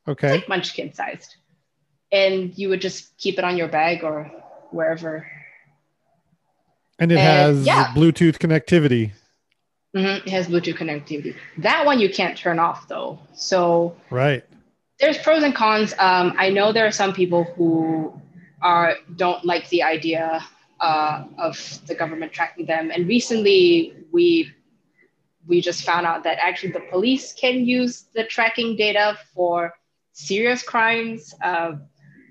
[0.06, 0.32] Okay.
[0.32, 1.36] Like munchkin sized,
[2.12, 4.30] and you would just keep it on your bag or
[4.70, 5.26] wherever
[7.00, 7.92] and it and, has yeah.
[7.94, 9.10] Bluetooth connectivity.
[9.96, 10.28] Mm-hmm.
[10.28, 11.34] It has Bluetooth connectivity.
[11.58, 13.18] That one you can't turn off though.
[13.34, 14.44] So right.
[15.00, 15.94] There's pros and cons.
[15.98, 18.12] Um, I know there are some people who
[18.62, 20.44] are don't like the idea
[20.80, 22.90] uh, of the government tracking them.
[22.94, 24.52] And recently we
[25.46, 29.72] we just found out that actually the police can use the tracking data for
[30.12, 31.34] serious crimes.
[31.42, 31.72] Uh,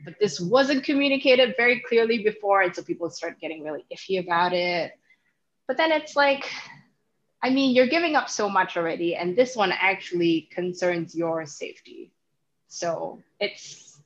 [0.05, 2.61] but this wasn't communicated very clearly before.
[2.61, 4.93] And so people start getting really iffy about it.
[5.67, 6.49] But then it's like,
[7.43, 9.15] I mean, you're giving up so much already.
[9.15, 12.11] And this one actually concerns your safety.
[12.67, 13.99] So it's,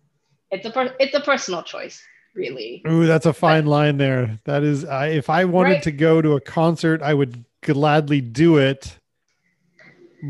[0.51, 2.01] it's a, per- it's a personal choice
[2.35, 2.81] really.
[2.87, 4.39] Ooh, that's a fine but, line there.
[4.45, 5.83] That is, I, if I wanted right?
[5.83, 8.97] to go to a concert, I would gladly do it.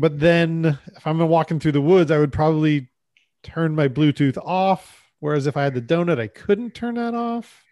[0.00, 2.88] But then if I'm walking through the woods, I would probably
[3.42, 7.64] turn my Bluetooth off Whereas if I had the donut, I couldn't turn that off.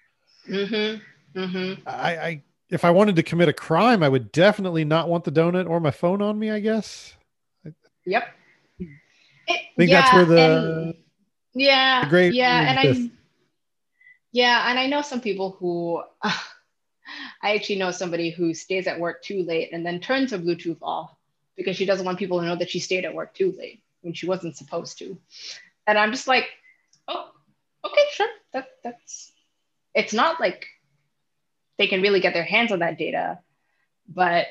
[0.48, 1.38] Mm-hmm.
[1.38, 1.86] Mm-hmm.
[1.86, 5.32] I, I if I wanted to commit a crime, I would definitely not want the
[5.32, 6.50] donut or my phone on me.
[6.50, 7.14] I guess.
[8.06, 8.26] Yep.
[8.80, 10.94] I think yeah, that's where the and,
[11.52, 13.10] yeah the great yeah and I
[14.32, 16.32] yeah and I know some people who uh,
[17.42, 20.78] I actually know somebody who stays at work too late and then turns her Bluetooth
[20.82, 21.14] off
[21.56, 24.14] because she doesn't want people to know that she stayed at work too late when
[24.14, 25.18] she wasn't supposed to.
[25.86, 26.48] And I'm just like,
[27.08, 27.30] oh,
[27.84, 28.28] okay, sure.
[28.52, 29.32] That that's
[29.94, 30.66] it's not like
[31.78, 33.40] they can really get their hands on that data,
[34.08, 34.46] but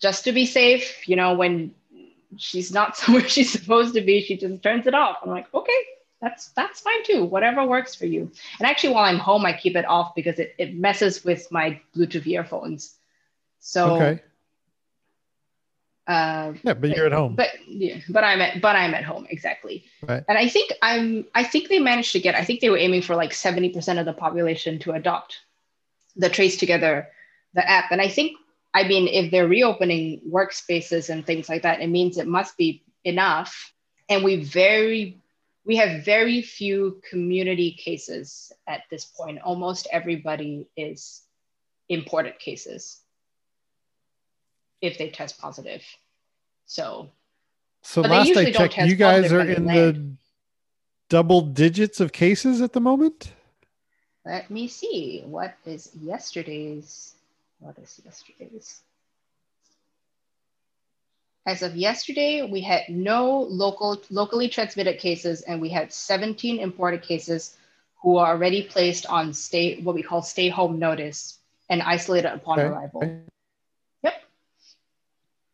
[0.00, 1.74] just to be safe, you know, when
[2.36, 5.18] she's not somewhere she's supposed to be, she just turns it off.
[5.22, 5.84] I'm like, okay,
[6.24, 7.24] that's that's fine too.
[7.24, 8.32] Whatever works for you.
[8.58, 11.80] And actually, while I'm home, I keep it off because it, it messes with my
[11.94, 12.96] Bluetooth earphones.
[13.60, 14.22] So okay.
[16.06, 17.34] Uh, yeah, but you're at home.
[17.34, 19.84] But yeah, but I'm at but I'm at home exactly.
[20.02, 20.24] Right.
[20.28, 23.02] And I think I'm I think they managed to get I think they were aiming
[23.02, 25.40] for like 70% of the population to adopt
[26.16, 27.08] the Trace Together
[27.54, 27.90] the app.
[27.90, 28.36] And I think
[28.74, 32.82] I mean if they're reopening workspaces and things like that, it means it must be
[33.04, 33.72] enough.
[34.08, 35.23] And we very
[35.64, 39.40] we have very few community cases at this point.
[39.42, 41.22] Almost everybody is
[41.88, 43.00] imported cases
[44.80, 45.82] if they test positive.
[46.66, 47.10] So,
[47.82, 50.16] so last I checked, you guys are in the
[51.08, 53.32] double digits of cases at the moment.
[54.24, 55.22] Let me see.
[55.26, 57.14] What is yesterday's?
[57.58, 58.80] What is yesterday's?
[61.46, 67.02] As of yesterday, we had no local locally transmitted cases, and we had 17 imported
[67.02, 67.56] cases
[68.02, 71.38] who are already placed on stay what we call stay home notice
[71.68, 72.68] and isolated upon okay.
[72.68, 73.24] arrival.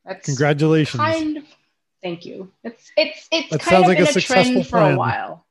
[0.04, 1.00] That's Congratulations.
[1.00, 1.44] Kind of,
[2.02, 2.50] thank you.
[2.64, 4.94] It's it's it's that kind of like been a, a trend for plan.
[4.94, 5.46] a while.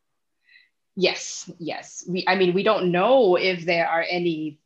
[0.95, 2.03] Yes, yes.
[2.07, 4.59] We I mean we don't know if there are any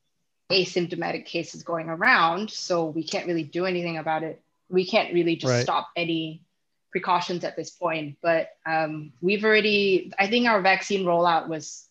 [0.52, 4.42] asymptomatic cases going around, so we can't really do anything about it.
[4.70, 5.64] We can't really just right.
[5.64, 6.44] stop any
[6.92, 8.18] precautions at this point.
[8.22, 11.88] But um, we've already, I think our vaccine rollout was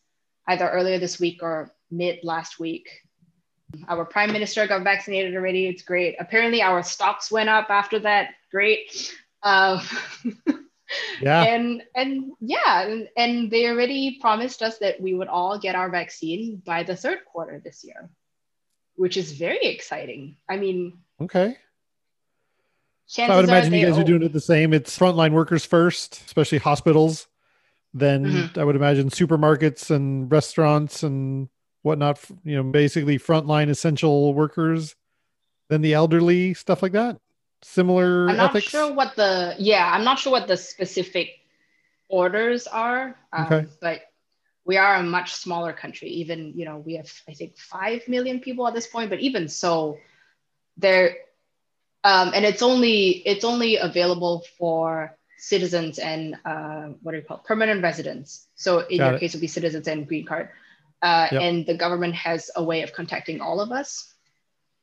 [0.48, 2.88] either earlier this week or mid last week.
[3.88, 5.66] Our prime minister got vaccinated already.
[5.66, 6.16] It's great.
[6.18, 8.30] Apparently, our stocks went up after that.
[8.50, 9.12] Great.
[9.42, 9.82] Uh,
[11.20, 11.42] yeah.
[11.44, 15.88] And and yeah, and, and they already promised us that we would all get our
[15.90, 18.10] vaccine by the third quarter this year,
[18.96, 20.36] which is very exciting.
[20.50, 21.56] I mean, okay.
[23.06, 24.72] So I would imagine you guys are doing it the same.
[24.72, 27.26] It's frontline workers first, especially hospitals.
[27.94, 28.58] Then mm-hmm.
[28.58, 31.48] I would imagine supermarkets and restaurants and
[31.82, 32.20] whatnot.
[32.44, 34.94] You know, basically frontline essential workers.
[35.68, 37.18] Then the elderly, stuff like that.
[37.62, 38.30] Similar.
[38.30, 39.90] I'm not sure what the yeah.
[39.92, 41.28] I'm not sure what the specific
[42.08, 43.16] orders are.
[43.32, 43.66] Um, okay.
[43.80, 44.02] But
[44.64, 46.08] we are a much smaller country.
[46.08, 49.10] Even you know we have I think five million people at this point.
[49.10, 49.98] But even so,
[50.76, 51.16] there
[52.04, 57.38] um, and it's only it's only available for citizens and uh, what are you call
[57.38, 58.46] permanent residents.
[58.54, 59.20] So in Got your it.
[59.20, 60.50] case, it would be citizens and green card.
[61.02, 61.42] Uh, yep.
[61.42, 64.14] And the government has a way of contacting all of us.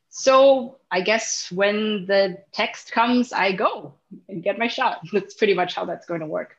[0.09, 3.93] So I guess when the text comes, I go
[4.27, 4.99] and get my shot.
[5.13, 6.57] That's pretty much how that's going to work.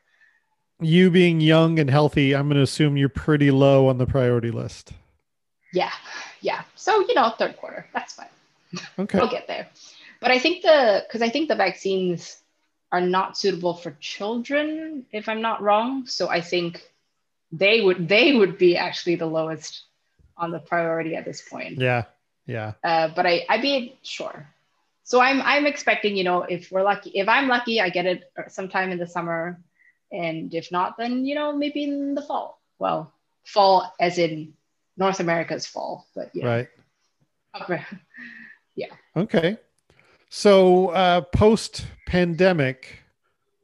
[0.79, 4.49] You being young and healthy, I'm going to assume you're pretty low on the priority
[4.49, 4.93] list.
[5.73, 5.91] Yeah,
[6.41, 6.63] yeah.
[6.73, 8.27] So you know, third quarter, that's fine.
[8.97, 9.67] Okay, we'll get there.
[10.21, 12.37] But I think the because I think the vaccines
[12.91, 16.05] are not suitable for children, if I'm not wrong.
[16.05, 16.83] So I think
[17.51, 19.83] they would they would be actually the lowest
[20.37, 21.79] on the priority at this point.
[21.79, 22.03] Yeah,
[22.45, 22.73] yeah.
[22.83, 24.47] Uh, but I I'd be sure.
[25.03, 28.31] So I'm I'm expecting you know if we're lucky if I'm lucky I get it
[28.47, 29.59] sometime in the summer,
[30.11, 32.61] and if not then you know maybe in the fall.
[32.77, 33.11] Well,
[33.43, 34.53] fall as in
[34.97, 36.45] North America's fall, but yeah.
[36.45, 36.69] Right.
[38.75, 38.93] yeah.
[39.15, 39.57] Okay.
[40.33, 42.99] So, uh, post pandemic,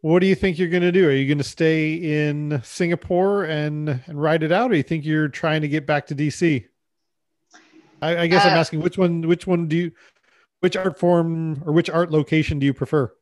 [0.01, 1.07] what do you think you're going to do?
[1.07, 5.05] Are you going to stay in Singapore and and ride it out, or you think
[5.05, 6.65] you're trying to get back to DC?
[8.01, 9.21] I, I guess uh, I'm asking which one.
[9.21, 9.91] Which one do you?
[10.59, 13.13] Which art form or which art location do you prefer?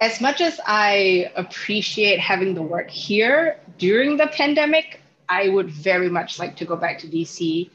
[0.00, 6.08] As much as I appreciate having the work here during the pandemic, I would very
[6.08, 7.68] much like to go back to DC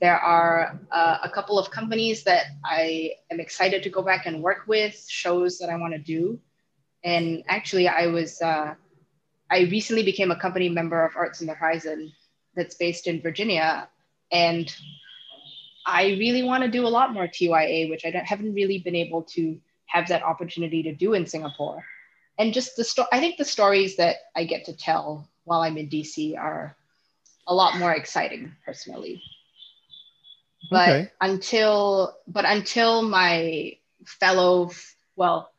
[0.00, 4.42] there are uh, a couple of companies that I am excited to go back and
[4.42, 6.38] work with, shows that I want to do.
[7.02, 8.74] And actually, I was, uh,
[9.50, 12.12] I recently became a company member of Arts on the Horizon
[12.54, 13.88] that's based in Virginia.
[14.30, 14.74] And
[15.86, 19.22] I really want to do a lot more TYA, which I haven't really been able
[19.34, 21.84] to have that opportunity to do in Singapore.
[22.38, 25.78] And just the story, I think the stories that I get to tell while I'm
[25.78, 26.76] in DC are
[27.46, 29.22] a lot more exciting personally
[30.70, 31.10] but okay.
[31.20, 34.70] until but until my fellow
[35.16, 35.50] well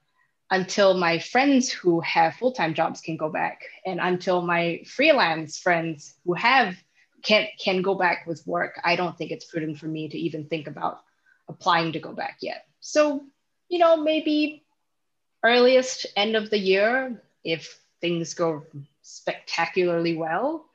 [0.49, 6.15] until my friends who have full-time jobs can go back and until my freelance friends
[6.25, 6.75] who have
[7.23, 10.45] can can go back with work i don't think it's prudent for me to even
[10.45, 11.01] think about
[11.49, 13.23] applying to go back yet so
[13.69, 14.63] you know maybe
[15.43, 18.63] earliest end of the year if things go
[19.01, 20.65] spectacularly well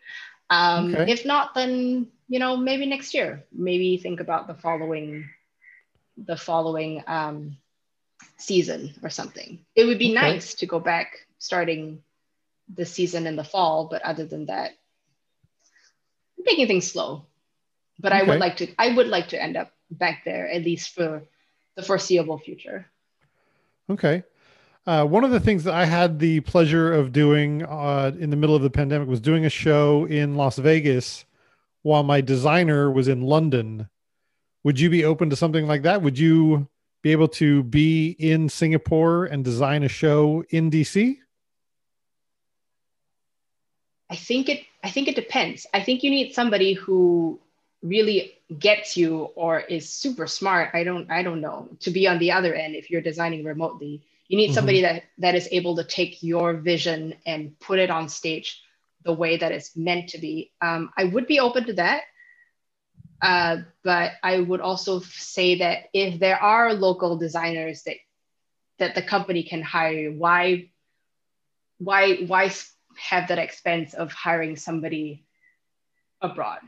[0.50, 1.10] um, okay.
[1.10, 5.28] if not then you know, maybe next year, maybe think about the following,
[6.16, 7.58] the following um,
[8.38, 9.58] season or something.
[9.76, 10.14] It would be okay.
[10.14, 12.02] nice to go back starting
[12.74, 14.70] the season in the fall, but other than that,
[16.38, 17.26] I'm taking things slow.
[18.00, 18.22] But okay.
[18.22, 21.24] I would like to, I would like to end up back there at least for
[21.76, 22.86] the foreseeable future.
[23.90, 24.24] Okay.
[24.86, 28.36] Uh, one of the things that I had the pleasure of doing uh, in the
[28.36, 31.26] middle of the pandemic was doing a show in Las Vegas
[31.82, 33.88] while my designer was in London.
[34.64, 36.02] Would you be open to something like that?
[36.02, 36.68] Would you
[37.02, 41.18] be able to be in Singapore and design a show in DC?
[44.08, 45.66] I think it I think it depends.
[45.72, 47.40] I think you need somebody who
[47.82, 50.70] really gets you or is super smart.
[50.74, 51.68] I don't I don't know.
[51.80, 54.96] To be on the other end if you're designing remotely, you need somebody mm-hmm.
[54.96, 58.62] that that is able to take your vision and put it on stage
[59.04, 60.52] the way that it's meant to be.
[60.60, 62.02] Um, I would be open to that.
[63.20, 67.96] Uh, but I would also say that if there are local designers that
[68.78, 70.70] that the company can hire, why
[71.78, 72.50] why why
[72.96, 75.24] have that expense of hiring somebody
[76.20, 76.58] abroad?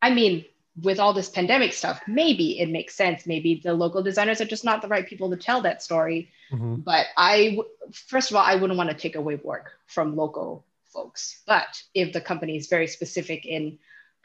[0.00, 0.44] I mean,
[0.80, 3.26] with all this pandemic stuff, maybe it makes sense.
[3.26, 6.30] Maybe the local designers are just not the right people to tell that story.
[6.52, 6.76] Mm-hmm.
[6.76, 7.58] But I,
[7.92, 10.64] first of all, I wouldn't want to take away work from local
[10.94, 11.42] folks.
[11.46, 13.78] But if the company is very specific in,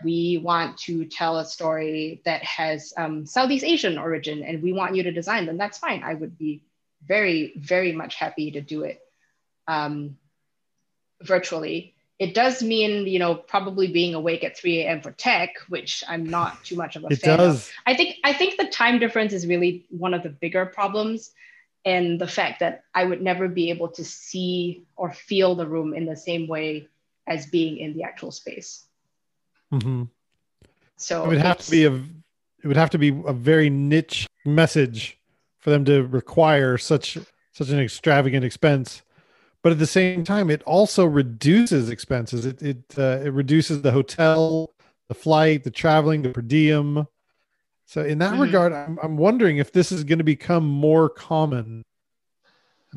[0.04, 4.96] we want to tell a story that has um, Southeast Asian origin and we want
[4.96, 6.04] you to design, then that's fine.
[6.04, 6.64] I would be
[7.06, 9.02] very, very much happy to do it
[9.68, 10.18] um,
[11.22, 11.96] virtually.
[12.18, 15.02] It does mean, you know, probably being awake at 3 a.m.
[15.02, 17.68] for tech, which I'm not too much of a it fan does.
[17.68, 17.72] of.
[17.86, 21.32] I think I think the time difference is really one of the bigger problems
[21.86, 25.94] and the fact that I would never be able to see or feel the room
[25.94, 26.88] in the same way
[27.28, 28.86] as being in the actual space.
[29.72, 30.04] Mm-hmm.
[30.98, 31.94] So it would have to be a
[32.62, 35.18] it would have to be a very niche message
[35.60, 37.18] for them to require such
[37.54, 39.02] such an extravagant expense
[39.62, 43.92] but at the same time it also reduces expenses it it, uh, it reduces the
[43.92, 44.74] hotel
[45.08, 47.06] the flight the traveling the per diem
[47.90, 48.42] so in that Mhm.
[48.42, 51.84] regard I'm, I'm wondering if this is going to become more common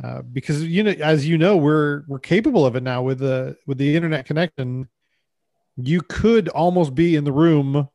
[0.04, 3.56] uh, because you know as you know we're we're capable of it now with the
[3.66, 4.88] with the internet connection
[5.76, 7.88] you could almost be in the room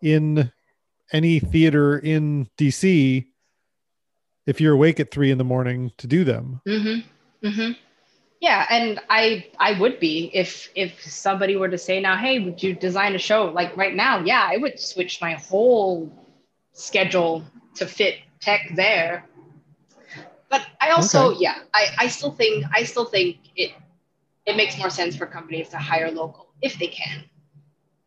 [0.00, 0.52] in
[1.12, 3.26] any theater in dc
[4.46, 7.46] if you're awake at three in the morning to do them Mm-hmm.
[7.46, 7.72] Mm-hmm.
[8.40, 12.62] Yeah, and I I would be if if somebody were to say now, hey, would
[12.62, 14.20] you design a show like right now?
[14.20, 16.08] Yeah, I would switch my whole
[16.78, 17.44] schedule
[17.76, 19.26] to fit tech there.
[20.50, 21.38] But I also, Okay.
[21.40, 23.72] yeah, I, I still think I still think it
[24.46, 27.24] it makes more sense for companies to hire local if they can.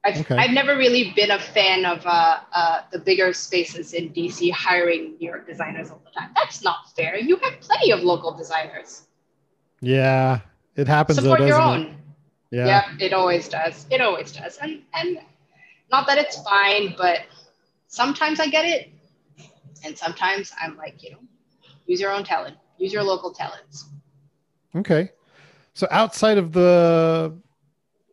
[0.04, 0.36] I've, Okay.
[0.38, 5.18] I've never really been a fan of uh, uh, the bigger spaces in DC hiring
[5.20, 6.32] New York designers all the time.
[6.36, 7.18] That's not fair.
[7.18, 9.08] You have plenty of local designers.
[9.82, 10.40] yeah
[10.76, 11.82] it happens though, Support your own.
[11.82, 11.94] it
[12.52, 12.66] Yeah.
[12.68, 13.86] yeah it always does.
[13.92, 14.58] It always does.
[14.58, 15.20] And and
[15.92, 17.20] not that it's fine, but
[17.92, 18.90] sometimes I get it,
[19.86, 21.20] and sometimes I'm like, you know,
[21.86, 23.86] use your own talent, use your local talents.
[24.76, 25.12] Okay.
[25.74, 27.38] So outside of the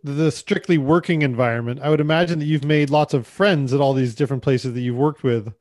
[0.04, 3.94] the strictly working environment, I would imagine that you've made lots of friends at all
[3.94, 5.52] these different places that you've worked with.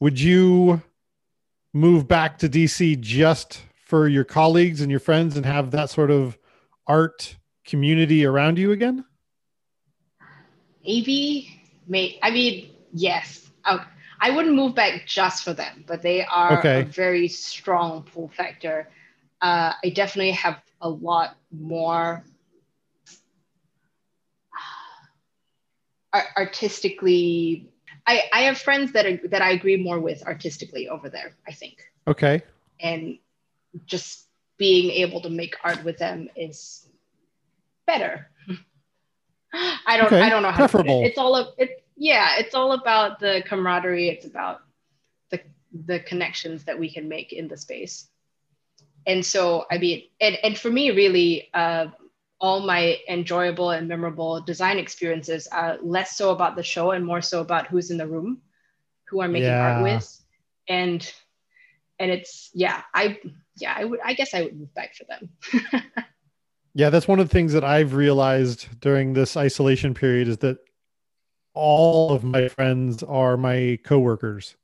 [0.00, 0.82] Would you
[1.72, 6.10] move back to DC just for your colleagues and your friends and have that sort
[6.10, 6.38] of
[6.86, 9.04] art community around you again?
[10.84, 13.50] Maybe, may I mean, yes.
[13.64, 13.84] I,
[14.20, 16.80] I wouldn't move back just for them, but they are Okay.
[16.82, 18.88] a very strong pull factor.
[19.40, 22.24] Uh, I definitely have a lot more
[26.36, 27.68] artistically.
[28.06, 31.36] I, I have friends that are, that I agree more with artistically over there.
[31.46, 32.42] I think, Okay.
[32.80, 33.18] and
[33.86, 34.26] just
[34.56, 36.88] being able to make art with them is
[37.86, 38.28] better.
[39.52, 41.04] I don't Okay, I don't know how to put preferable.
[41.04, 41.08] it.
[41.08, 44.60] It's all of it yeah, it's all about the camaraderie, it's about
[45.30, 45.40] the
[45.86, 48.08] the connections that we can make in the space.
[49.06, 51.88] And so I mean and, and for me really uh
[52.40, 57.20] all my enjoyable and memorable design experiences are less so about the show and more
[57.20, 58.40] so about who's in the room,
[59.08, 59.62] who I'm making Yeah.
[59.62, 60.24] art with.
[60.68, 61.12] And
[61.98, 63.18] and it's yeah, I
[63.56, 65.30] yeah, I would I guess I would move back for them.
[66.74, 70.58] Yeah, that's one of the things that I've realized during this isolation period is that
[71.54, 74.56] all of my friends are my coworkers.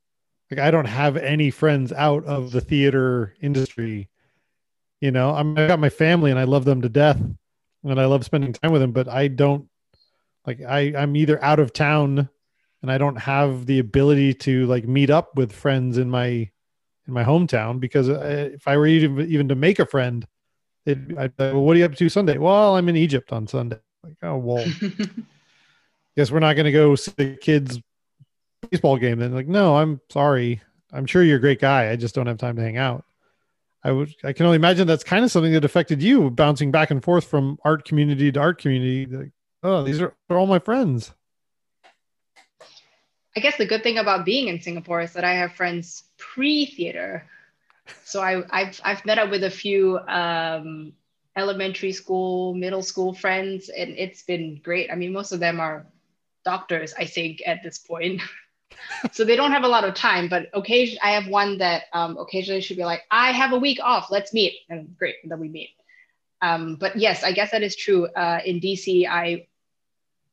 [0.49, 4.09] Like I don't have any friends out of the theater industry.
[5.01, 7.21] You know, I'm I got my family and I love them to death
[7.83, 9.67] and I love spending time with them, but I don't
[10.45, 12.29] like I I'm either out of town
[12.81, 16.49] and I don't have the ability to like meet up with friends in my
[17.07, 20.25] in my hometown because uh, if I were even even to make a friend,
[20.85, 22.37] it, I'd, well, what are you up to Sunday?
[22.37, 23.79] Well, I'm in Egypt on Sunday.
[24.03, 24.65] Like, oh well,
[26.17, 27.79] guess we're not going to go see the kids'
[28.69, 29.19] baseball game.
[29.19, 30.61] Then, like, no, I'm sorry.
[30.91, 31.89] I'm sure you're a great guy.
[31.89, 33.05] I just don't have time to hang out.
[33.83, 34.13] I would.
[34.23, 37.25] I can only imagine that's kind of something that affected you, bouncing back and forth
[37.25, 39.05] from art community to art community.
[39.05, 41.13] Like, oh, these are, are all my friends.
[43.37, 47.27] I guess the good thing about being in Singapore is that I have friends pre-theater.
[48.05, 50.93] So I, I've I've met up with a few um,
[51.35, 54.89] elementary school, middle school friends, and it's been great.
[54.89, 55.85] I mean, most of them are
[56.45, 58.21] doctors, I think, at this point.
[59.11, 62.17] so they don't have a lot of time, but occasion I have one that um,
[62.17, 65.39] occasionally should be like, I have a week off, let's meet, and great, and then
[65.39, 65.71] we meet.
[66.41, 68.05] Um, but yes, I guess that is true.
[68.07, 69.47] Uh, in DC, I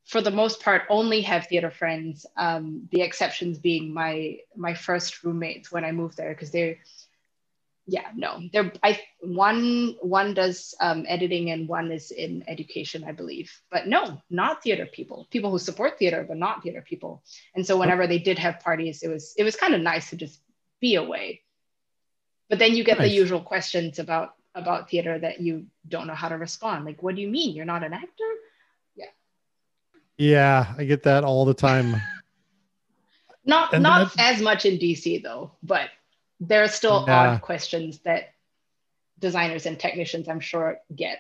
[0.04, 5.22] for the most part only have theater friends um, the exceptions being my my first
[5.22, 6.76] roommates when i moved there because they're
[7.86, 13.12] yeah no they're i one one does um, editing and one is in education i
[13.12, 13.50] believe.
[13.70, 15.26] But no not theater people.
[15.30, 17.22] People who support theater but not theater people.
[17.54, 20.16] And so whenever they did have parties it was it was kind of nice to
[20.16, 20.40] just
[20.80, 21.42] be away.
[22.48, 23.08] But then you get Nice.
[23.08, 26.84] the usual questions about about theater that you don't know how to respond.
[26.84, 27.56] Like what do you mean?
[27.56, 28.30] You're not an actor?
[28.94, 29.06] Yeah,
[30.18, 31.96] Yeah, I get that all the time.
[33.44, 35.90] Not And not as much in DC though, but
[36.48, 37.34] there are still Yeah.
[37.34, 38.34] odd questions that
[39.18, 41.18] designers and technicians I'm sure get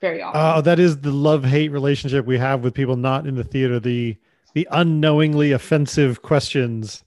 [0.00, 0.40] very often.
[0.40, 3.80] Oh, that is the love hate relationship we have with people not in the theater.
[3.80, 4.16] The
[4.54, 7.04] the unknowingly offensive questions.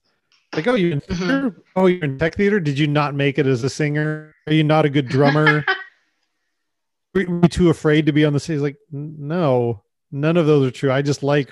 [0.54, 1.18] Like, oh, you're in Mhm.
[1.18, 1.56] theater?
[1.76, 2.60] Oh, you're in tech theater?
[2.60, 4.36] Did you not make it as a singer?
[4.46, 5.66] Are you not a good drummer?
[7.16, 8.60] were you too afraid to be on the stage?
[8.60, 9.82] Like, no,
[10.12, 10.92] none of those are true.
[10.92, 11.52] I just like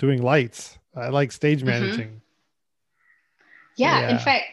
[0.00, 0.76] doing lights.
[0.96, 1.66] I like stage Mhm.
[1.66, 2.20] managing.
[3.76, 4.44] Yeah, in fact,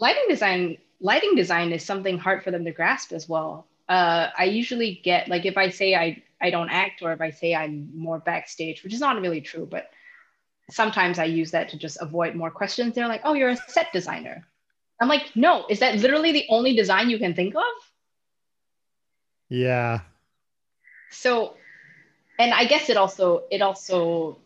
[0.00, 3.66] lighting design lighting design is something hard for them to grasp as well.
[3.88, 7.30] Uh, I usually get like if I say I I don't act or if I
[7.30, 9.90] say I'm more backstage, which is not really true, but
[10.70, 12.94] sometimes I use that to just avoid more questions.
[12.94, 14.46] They're like, "Oh, you're a set designer."
[15.00, 17.62] I'm like, "No, is that literally the only design you can think of?"
[19.48, 20.00] Yeah.
[21.10, 21.56] so
[22.38, 24.38] and i guess it also it also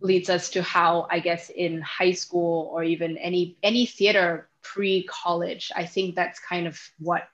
[0.00, 5.72] leads us to how i guess in high school or even any any theater pre-college
[5.74, 7.28] i think that's kind of what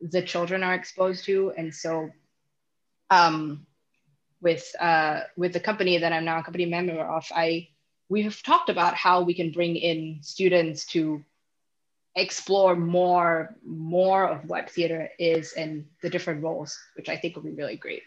[0.00, 1.52] the children are exposed to.
[1.56, 2.10] And so
[3.10, 3.66] um
[4.40, 7.68] with uh with the company that i'm now a company member of i
[8.08, 11.24] we've talked about how we can bring in students to
[12.16, 17.44] explore more more of what theater is and the different roles which i think will
[17.44, 18.02] be really great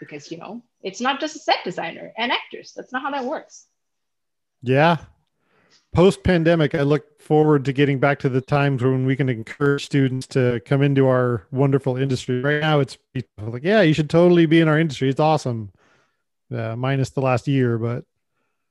[0.00, 3.24] because you know it's not just a set designer and actors that's not how that
[3.24, 3.66] works
[4.62, 4.96] Yeah.
[5.94, 9.86] Post pandemic, I look forward to getting back to the times when we can encourage
[9.86, 12.42] students to come into our wonderful industry.
[12.42, 15.08] Right now, it's people like, yeah, you should totally be in our industry.
[15.08, 15.72] It's awesome.
[16.54, 18.04] Uh, minus the last year, but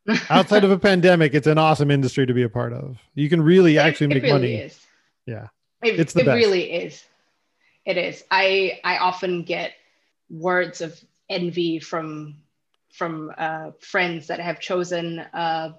[0.29, 2.97] outside of a pandemic, it's an awesome industry to be a part of.
[3.15, 4.55] You can really actually make it really money.
[4.55, 4.79] is
[5.25, 5.47] Yeah.
[5.83, 6.35] it, It's the it best.
[6.35, 7.03] really is
[7.83, 9.73] it is i i often get
[10.29, 10.99] words of
[11.29, 12.37] envy from
[12.89, 15.73] from uh, friends that have chosen uh,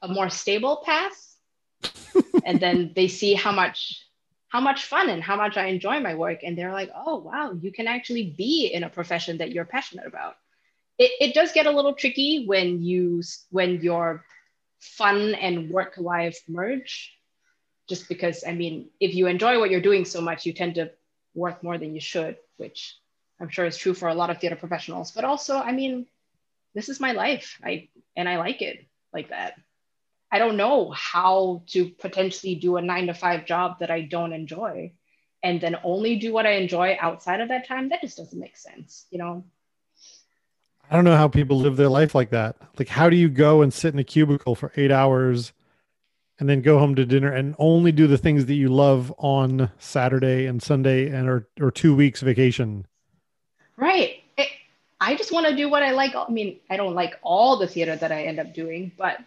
[0.00, 1.36] a more stable path.
[2.44, 4.00] And then they see how much
[4.48, 6.40] how much fun and how much i enjoy my work.
[6.42, 10.06] And they're like oh wow you can actually be in a profession that you're passionate
[10.06, 10.34] about.
[10.98, 14.24] It, it does get a little tricky when you when your
[14.80, 17.12] fun and work life merge.
[17.88, 20.90] Just because i mean if you enjoy what you're doing so much you tend to
[21.34, 22.96] work more than you should which
[23.42, 26.06] i'm sure is true for a lot of theater professionals but also i mean
[26.74, 29.54] this is my life i and i like it like that
[30.30, 34.32] i don't know how to potentially do a nine to five job that i don't
[34.32, 34.92] enjoy
[35.42, 38.56] and then only do what i enjoy outside of that time that just doesn't make
[38.56, 39.44] sense you know
[40.90, 42.56] I don't know how people live their life like that.
[42.78, 45.54] Like, how do you go and sit in a cubicle for eight hours
[46.38, 49.70] and then go home to dinner and only do the things that you love on
[49.78, 52.86] Saturday and Sunday and or, or two weeks vacation?
[53.82, 54.22] Right.
[54.38, 54.46] It,
[55.00, 56.14] I just want to do what I like.
[56.14, 59.18] I mean, I don't like all the theater that I end up doing, but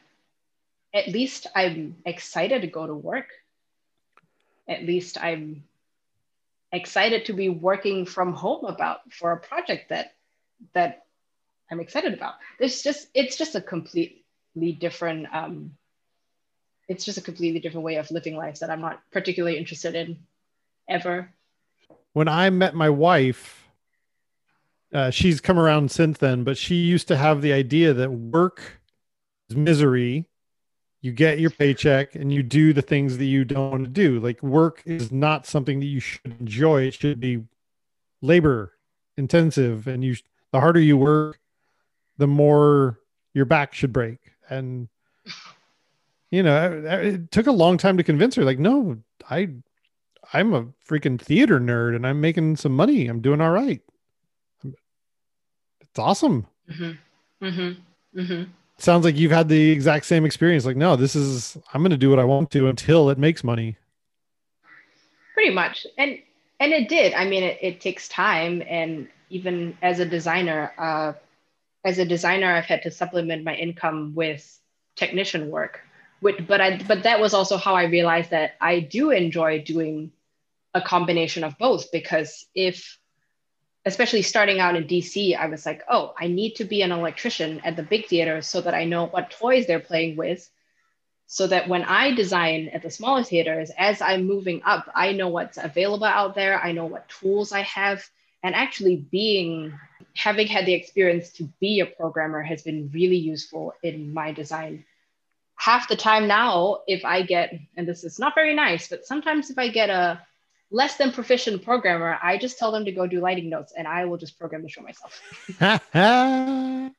[0.94, 3.28] at least I'm excited to go to work.
[4.70, 5.66] At least I'm
[6.72, 10.14] excited to be working from home about for a project that
[10.72, 11.04] that
[11.70, 12.36] I'm excited about.
[12.58, 15.76] It's just it's just a completely different um
[16.88, 20.18] it's just a completely different way of living life that I'm not particularly interested in
[20.88, 21.30] ever.
[22.14, 23.65] When I met my wife,
[24.96, 28.80] uh, she's come around since then, but she used to have the idea that work
[29.50, 30.30] is misery.
[31.02, 34.20] You get your paycheck and you do the things that you don't want to do.
[34.20, 36.84] Like work is not something that you should enjoy.
[36.84, 37.44] It should be
[38.22, 38.72] labor
[39.18, 40.16] intensive, and you
[40.52, 41.40] the harder you work,
[42.18, 43.00] the more
[43.34, 44.20] your back should break.
[44.50, 44.88] And
[46.32, 48.44] you know, it, took a long time to convince her.
[48.44, 48.98] Like, no,
[49.30, 49.50] I,
[50.34, 53.08] I'm a freaking theater nerd, and I'm making some money.
[53.08, 53.82] I'm doing all right.
[55.96, 56.46] It's awesome.
[56.70, 57.46] Mm-hmm.
[57.46, 58.20] Mm-hmm.
[58.20, 58.52] Mm-hmm.
[58.78, 60.66] Sounds like you've had the exact same experience.
[60.66, 63.46] Like, no, this is I'm going to do what I want to until it makes
[63.46, 63.78] money.
[65.34, 66.20] pretty much and
[66.60, 71.12] and it did i mean it, it takes time and even as a designer uh,
[71.84, 74.60] as a designer i've had to supplement my income with
[74.96, 75.82] technician work
[76.22, 80.12] With, but i but that was also how i realized that i do enjoy doing
[80.74, 82.98] a combination of both because if
[83.86, 87.62] especially starting out in dc i was like oh i need to be an electrician
[87.64, 90.50] at the big theater so that i know what toys they're playing with
[91.28, 95.30] so that when I design at the smaller theaters, as I'm moving up, I know
[95.30, 96.60] what's available out there.
[96.62, 98.08] I know what tools I have.
[98.44, 99.78] And actually, being
[100.16, 104.86] having had the experience to be a programmer has been really useful in my design.
[105.56, 109.50] Half the time now, if I get, and this is not very nice, but sometimes
[109.50, 110.22] if I get a
[110.76, 114.04] less than proficient programmer, I just tell them to go do lighting notes and I
[114.04, 115.22] will just program the show myself.
[115.60, 116.94] That's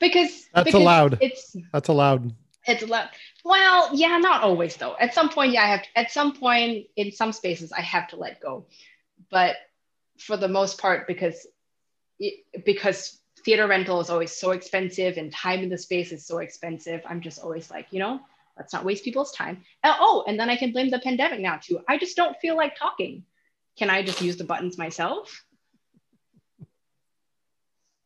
[0.00, 1.18] because because allowed.
[1.20, 2.32] It's that's allowed.
[2.64, 3.08] it's allowed.
[3.44, 4.94] Well, yeah, not always though.
[5.00, 5.82] At some point, yeah, I have.
[5.82, 8.66] To, at some point, in some spaces, I have to let go.
[9.32, 9.56] But
[10.18, 11.44] for the most part, because
[12.20, 16.38] it, because theater rental is always so expensive and time in the space is so
[16.38, 18.20] expensive, I'm just always like, you know,
[18.58, 19.62] let's not waste people's time.
[19.84, 21.80] Oh, and then I can blame the pandemic now too.
[21.88, 23.24] I just don't feel like talking.
[23.78, 25.44] Can I just use the buttons myself?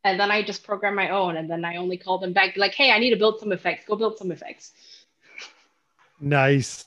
[0.05, 2.75] and then I just program my own, and then I only call them back like,
[2.75, 3.85] "Hey, I need to build some effects.
[3.87, 4.73] Go build some effects."
[6.21, 6.85] Nice.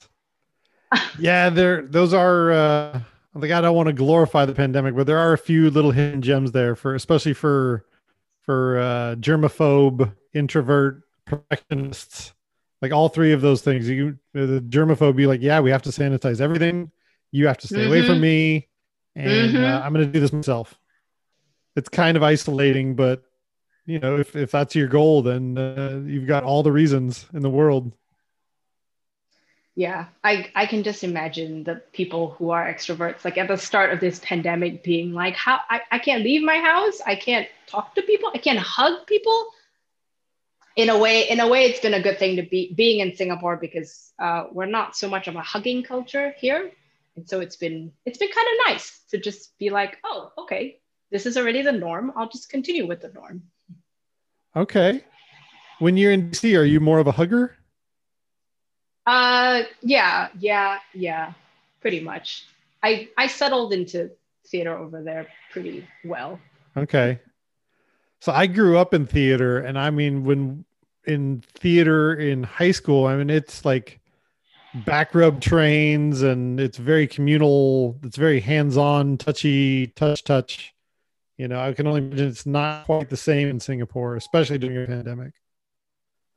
[1.19, 1.83] yeah, there.
[1.83, 2.51] Those are.
[2.51, 2.99] Uh,
[3.33, 6.21] like I don't want to glorify the pandemic, but there are a few little hidden
[6.21, 7.85] gems there for, especially for,
[8.39, 12.33] for uh, germaphobe, introvert, perfectionists.
[12.81, 13.89] Like all three of those things.
[13.89, 16.91] You the germaphobe be like, yeah, we have to sanitize everything.
[17.31, 17.87] You have to stay mm-hmm.
[17.87, 18.21] away from mm-hmm.
[18.21, 18.69] me,
[19.15, 19.63] and uh, mm-hmm.
[19.63, 20.77] uh, I'm going to do this myself.
[21.75, 23.23] It's kind of isolating, but
[23.85, 27.41] you know, if if that's your goal, then uh, you've got all the reasons in
[27.41, 27.91] the world
[29.75, 33.91] yeah i i can just imagine the people who are extroverts like at the start
[33.91, 37.93] of this pandemic being like how i, I can't leave my house i can't talk
[37.95, 39.51] to people i can't hug people
[40.75, 43.15] in a way in a way it's been a good thing to be being in
[43.15, 46.71] singapore because uh, we're not so much of a hugging culture here
[47.15, 50.79] and so it's been it's been kind of nice to just be like oh okay
[51.11, 53.43] this is already the norm i'll just continue with the norm
[54.55, 55.03] okay
[55.79, 57.57] when you're in dc are you more of a hugger
[59.05, 61.33] uh, yeah, yeah, yeah,
[61.81, 62.47] pretty much.
[62.81, 64.11] I I settled into
[64.47, 66.39] theater over there pretty well.
[66.75, 67.19] Okay.
[68.25, 70.65] So I grew up in theater, and I mean, when
[71.05, 73.99] in theater in high school, I mean, it's like
[74.73, 77.99] back rub trains, and it's very communal.
[78.01, 80.73] It's very hands on, touchy, touch, touch.
[81.37, 84.83] You know, I can only imagine it's not quite the same in Singapore, especially during
[84.83, 85.33] a pandemic.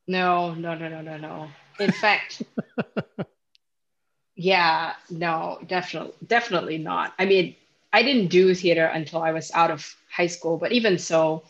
[0.06, 1.48] No, no, no, no, no, no.
[1.80, 2.42] In fact,
[4.36, 7.14] yeah, no, definitely, definitely not.
[7.18, 7.56] I mean,
[7.94, 11.44] I didn't do theater until I was out of high school, but even so,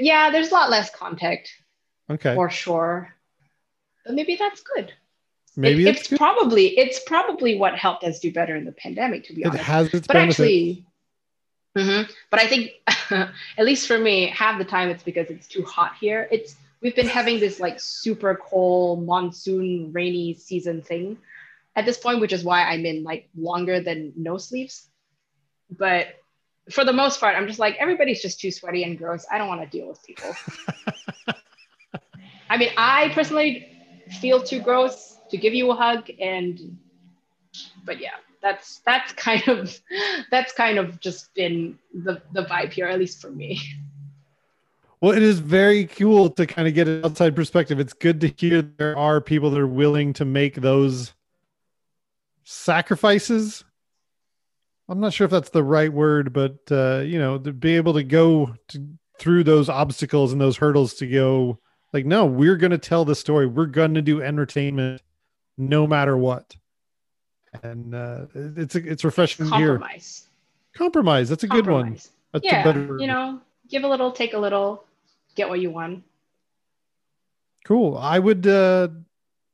[0.00, 1.50] yeah, there's a lot less contact.
[2.10, 2.34] Okay.
[2.34, 3.14] For sure.
[4.04, 4.92] But maybe that's good.
[5.56, 9.24] Maybe it, it's, it's probably it's probably what helped us do better in the pandemic,
[9.24, 9.64] to be it honest.
[9.64, 10.40] Has its but benefits.
[10.40, 10.86] actually,
[11.76, 12.70] mm-hmm, but I think
[13.58, 16.26] at least for me, half the time it's because it's too hot here.
[16.30, 21.18] It's we've been having this like super cold monsoon rainy season thing
[21.76, 24.88] at this point, which is why I'm in like longer than no sleeves.
[25.70, 26.06] But
[26.70, 29.26] for the most part, I'm just like everybody's just too sweaty and gross.
[29.30, 30.34] I don't want to deal with people.
[32.50, 33.68] I mean, I personally
[34.20, 36.78] feel too gross to give you a hug, and
[37.84, 38.10] but yeah,
[38.40, 39.78] that's that's kind of
[40.30, 43.60] that's kind of just been the the vibe here, at least for me.
[45.00, 47.80] Well, it is very cool to kind of get an outside perspective.
[47.80, 51.12] It's good to hear there are people that are willing to make those
[52.44, 53.64] sacrifices.
[54.92, 57.94] I'm not sure if that's the right word, but uh, you know, to be able
[57.94, 58.88] to go to,
[59.18, 61.58] through those obstacles and those hurdles to go
[61.94, 63.46] like, no, we're going to tell the story.
[63.46, 65.00] We're going to do entertainment
[65.56, 66.54] no matter what.
[67.62, 70.20] And uh, it's it's refreshing Compromise.
[70.20, 70.78] to hear.
[70.78, 71.28] Compromise.
[71.30, 71.84] That's a Compromise.
[71.84, 72.00] good one.
[72.32, 72.98] That's yeah, better...
[72.98, 73.40] you know,
[73.70, 74.84] give a little, take a little
[75.34, 76.04] get what you want.
[77.64, 77.96] Cool.
[77.96, 78.88] I would uh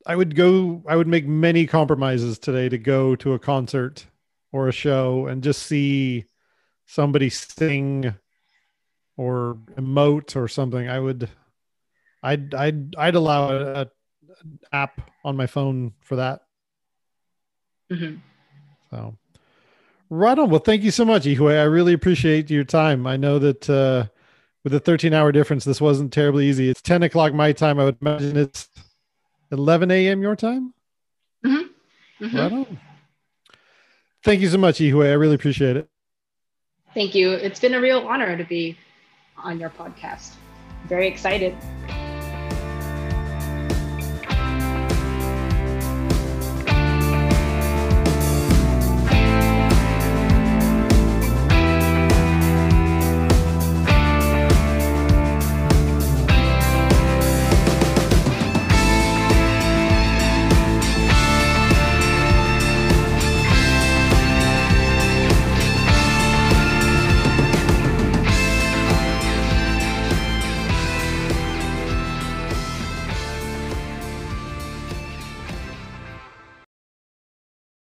[0.05, 4.07] I would go I would make many compromises today to go to a concert
[4.53, 6.25] or a show and just see
[6.87, 8.15] somebody sing
[9.17, 10.89] or emote or something.
[10.89, 11.29] I would
[12.23, 13.87] I'd I'd I'd allow a, a
[14.73, 16.43] app on my phone for that.
[17.93, 18.17] Mm-hmm.
[18.91, 19.17] So
[20.11, 20.51] right on.
[20.51, 21.59] Well, thank you so much, Yihui.
[21.59, 23.07] I really appreciate your time.
[23.07, 24.07] I know that uh
[24.65, 26.69] with a 13 hour difference, this wasn't terribly easy.
[26.69, 27.79] It's 10 o'clock my time.
[27.79, 28.69] I would imagine it's
[29.51, 30.21] 11 a.m.
[30.21, 30.75] your time.
[31.45, 32.25] Mm-hmm.
[32.25, 32.37] Mm-hmm.
[32.37, 32.81] Right on.
[34.25, 35.09] Thank you so much, Yihui.
[35.09, 35.89] I really appreciate it.
[36.95, 37.31] Thank you.
[37.33, 38.77] It's been a real honor to be
[39.37, 40.35] on your podcast.
[40.87, 41.57] Very excited.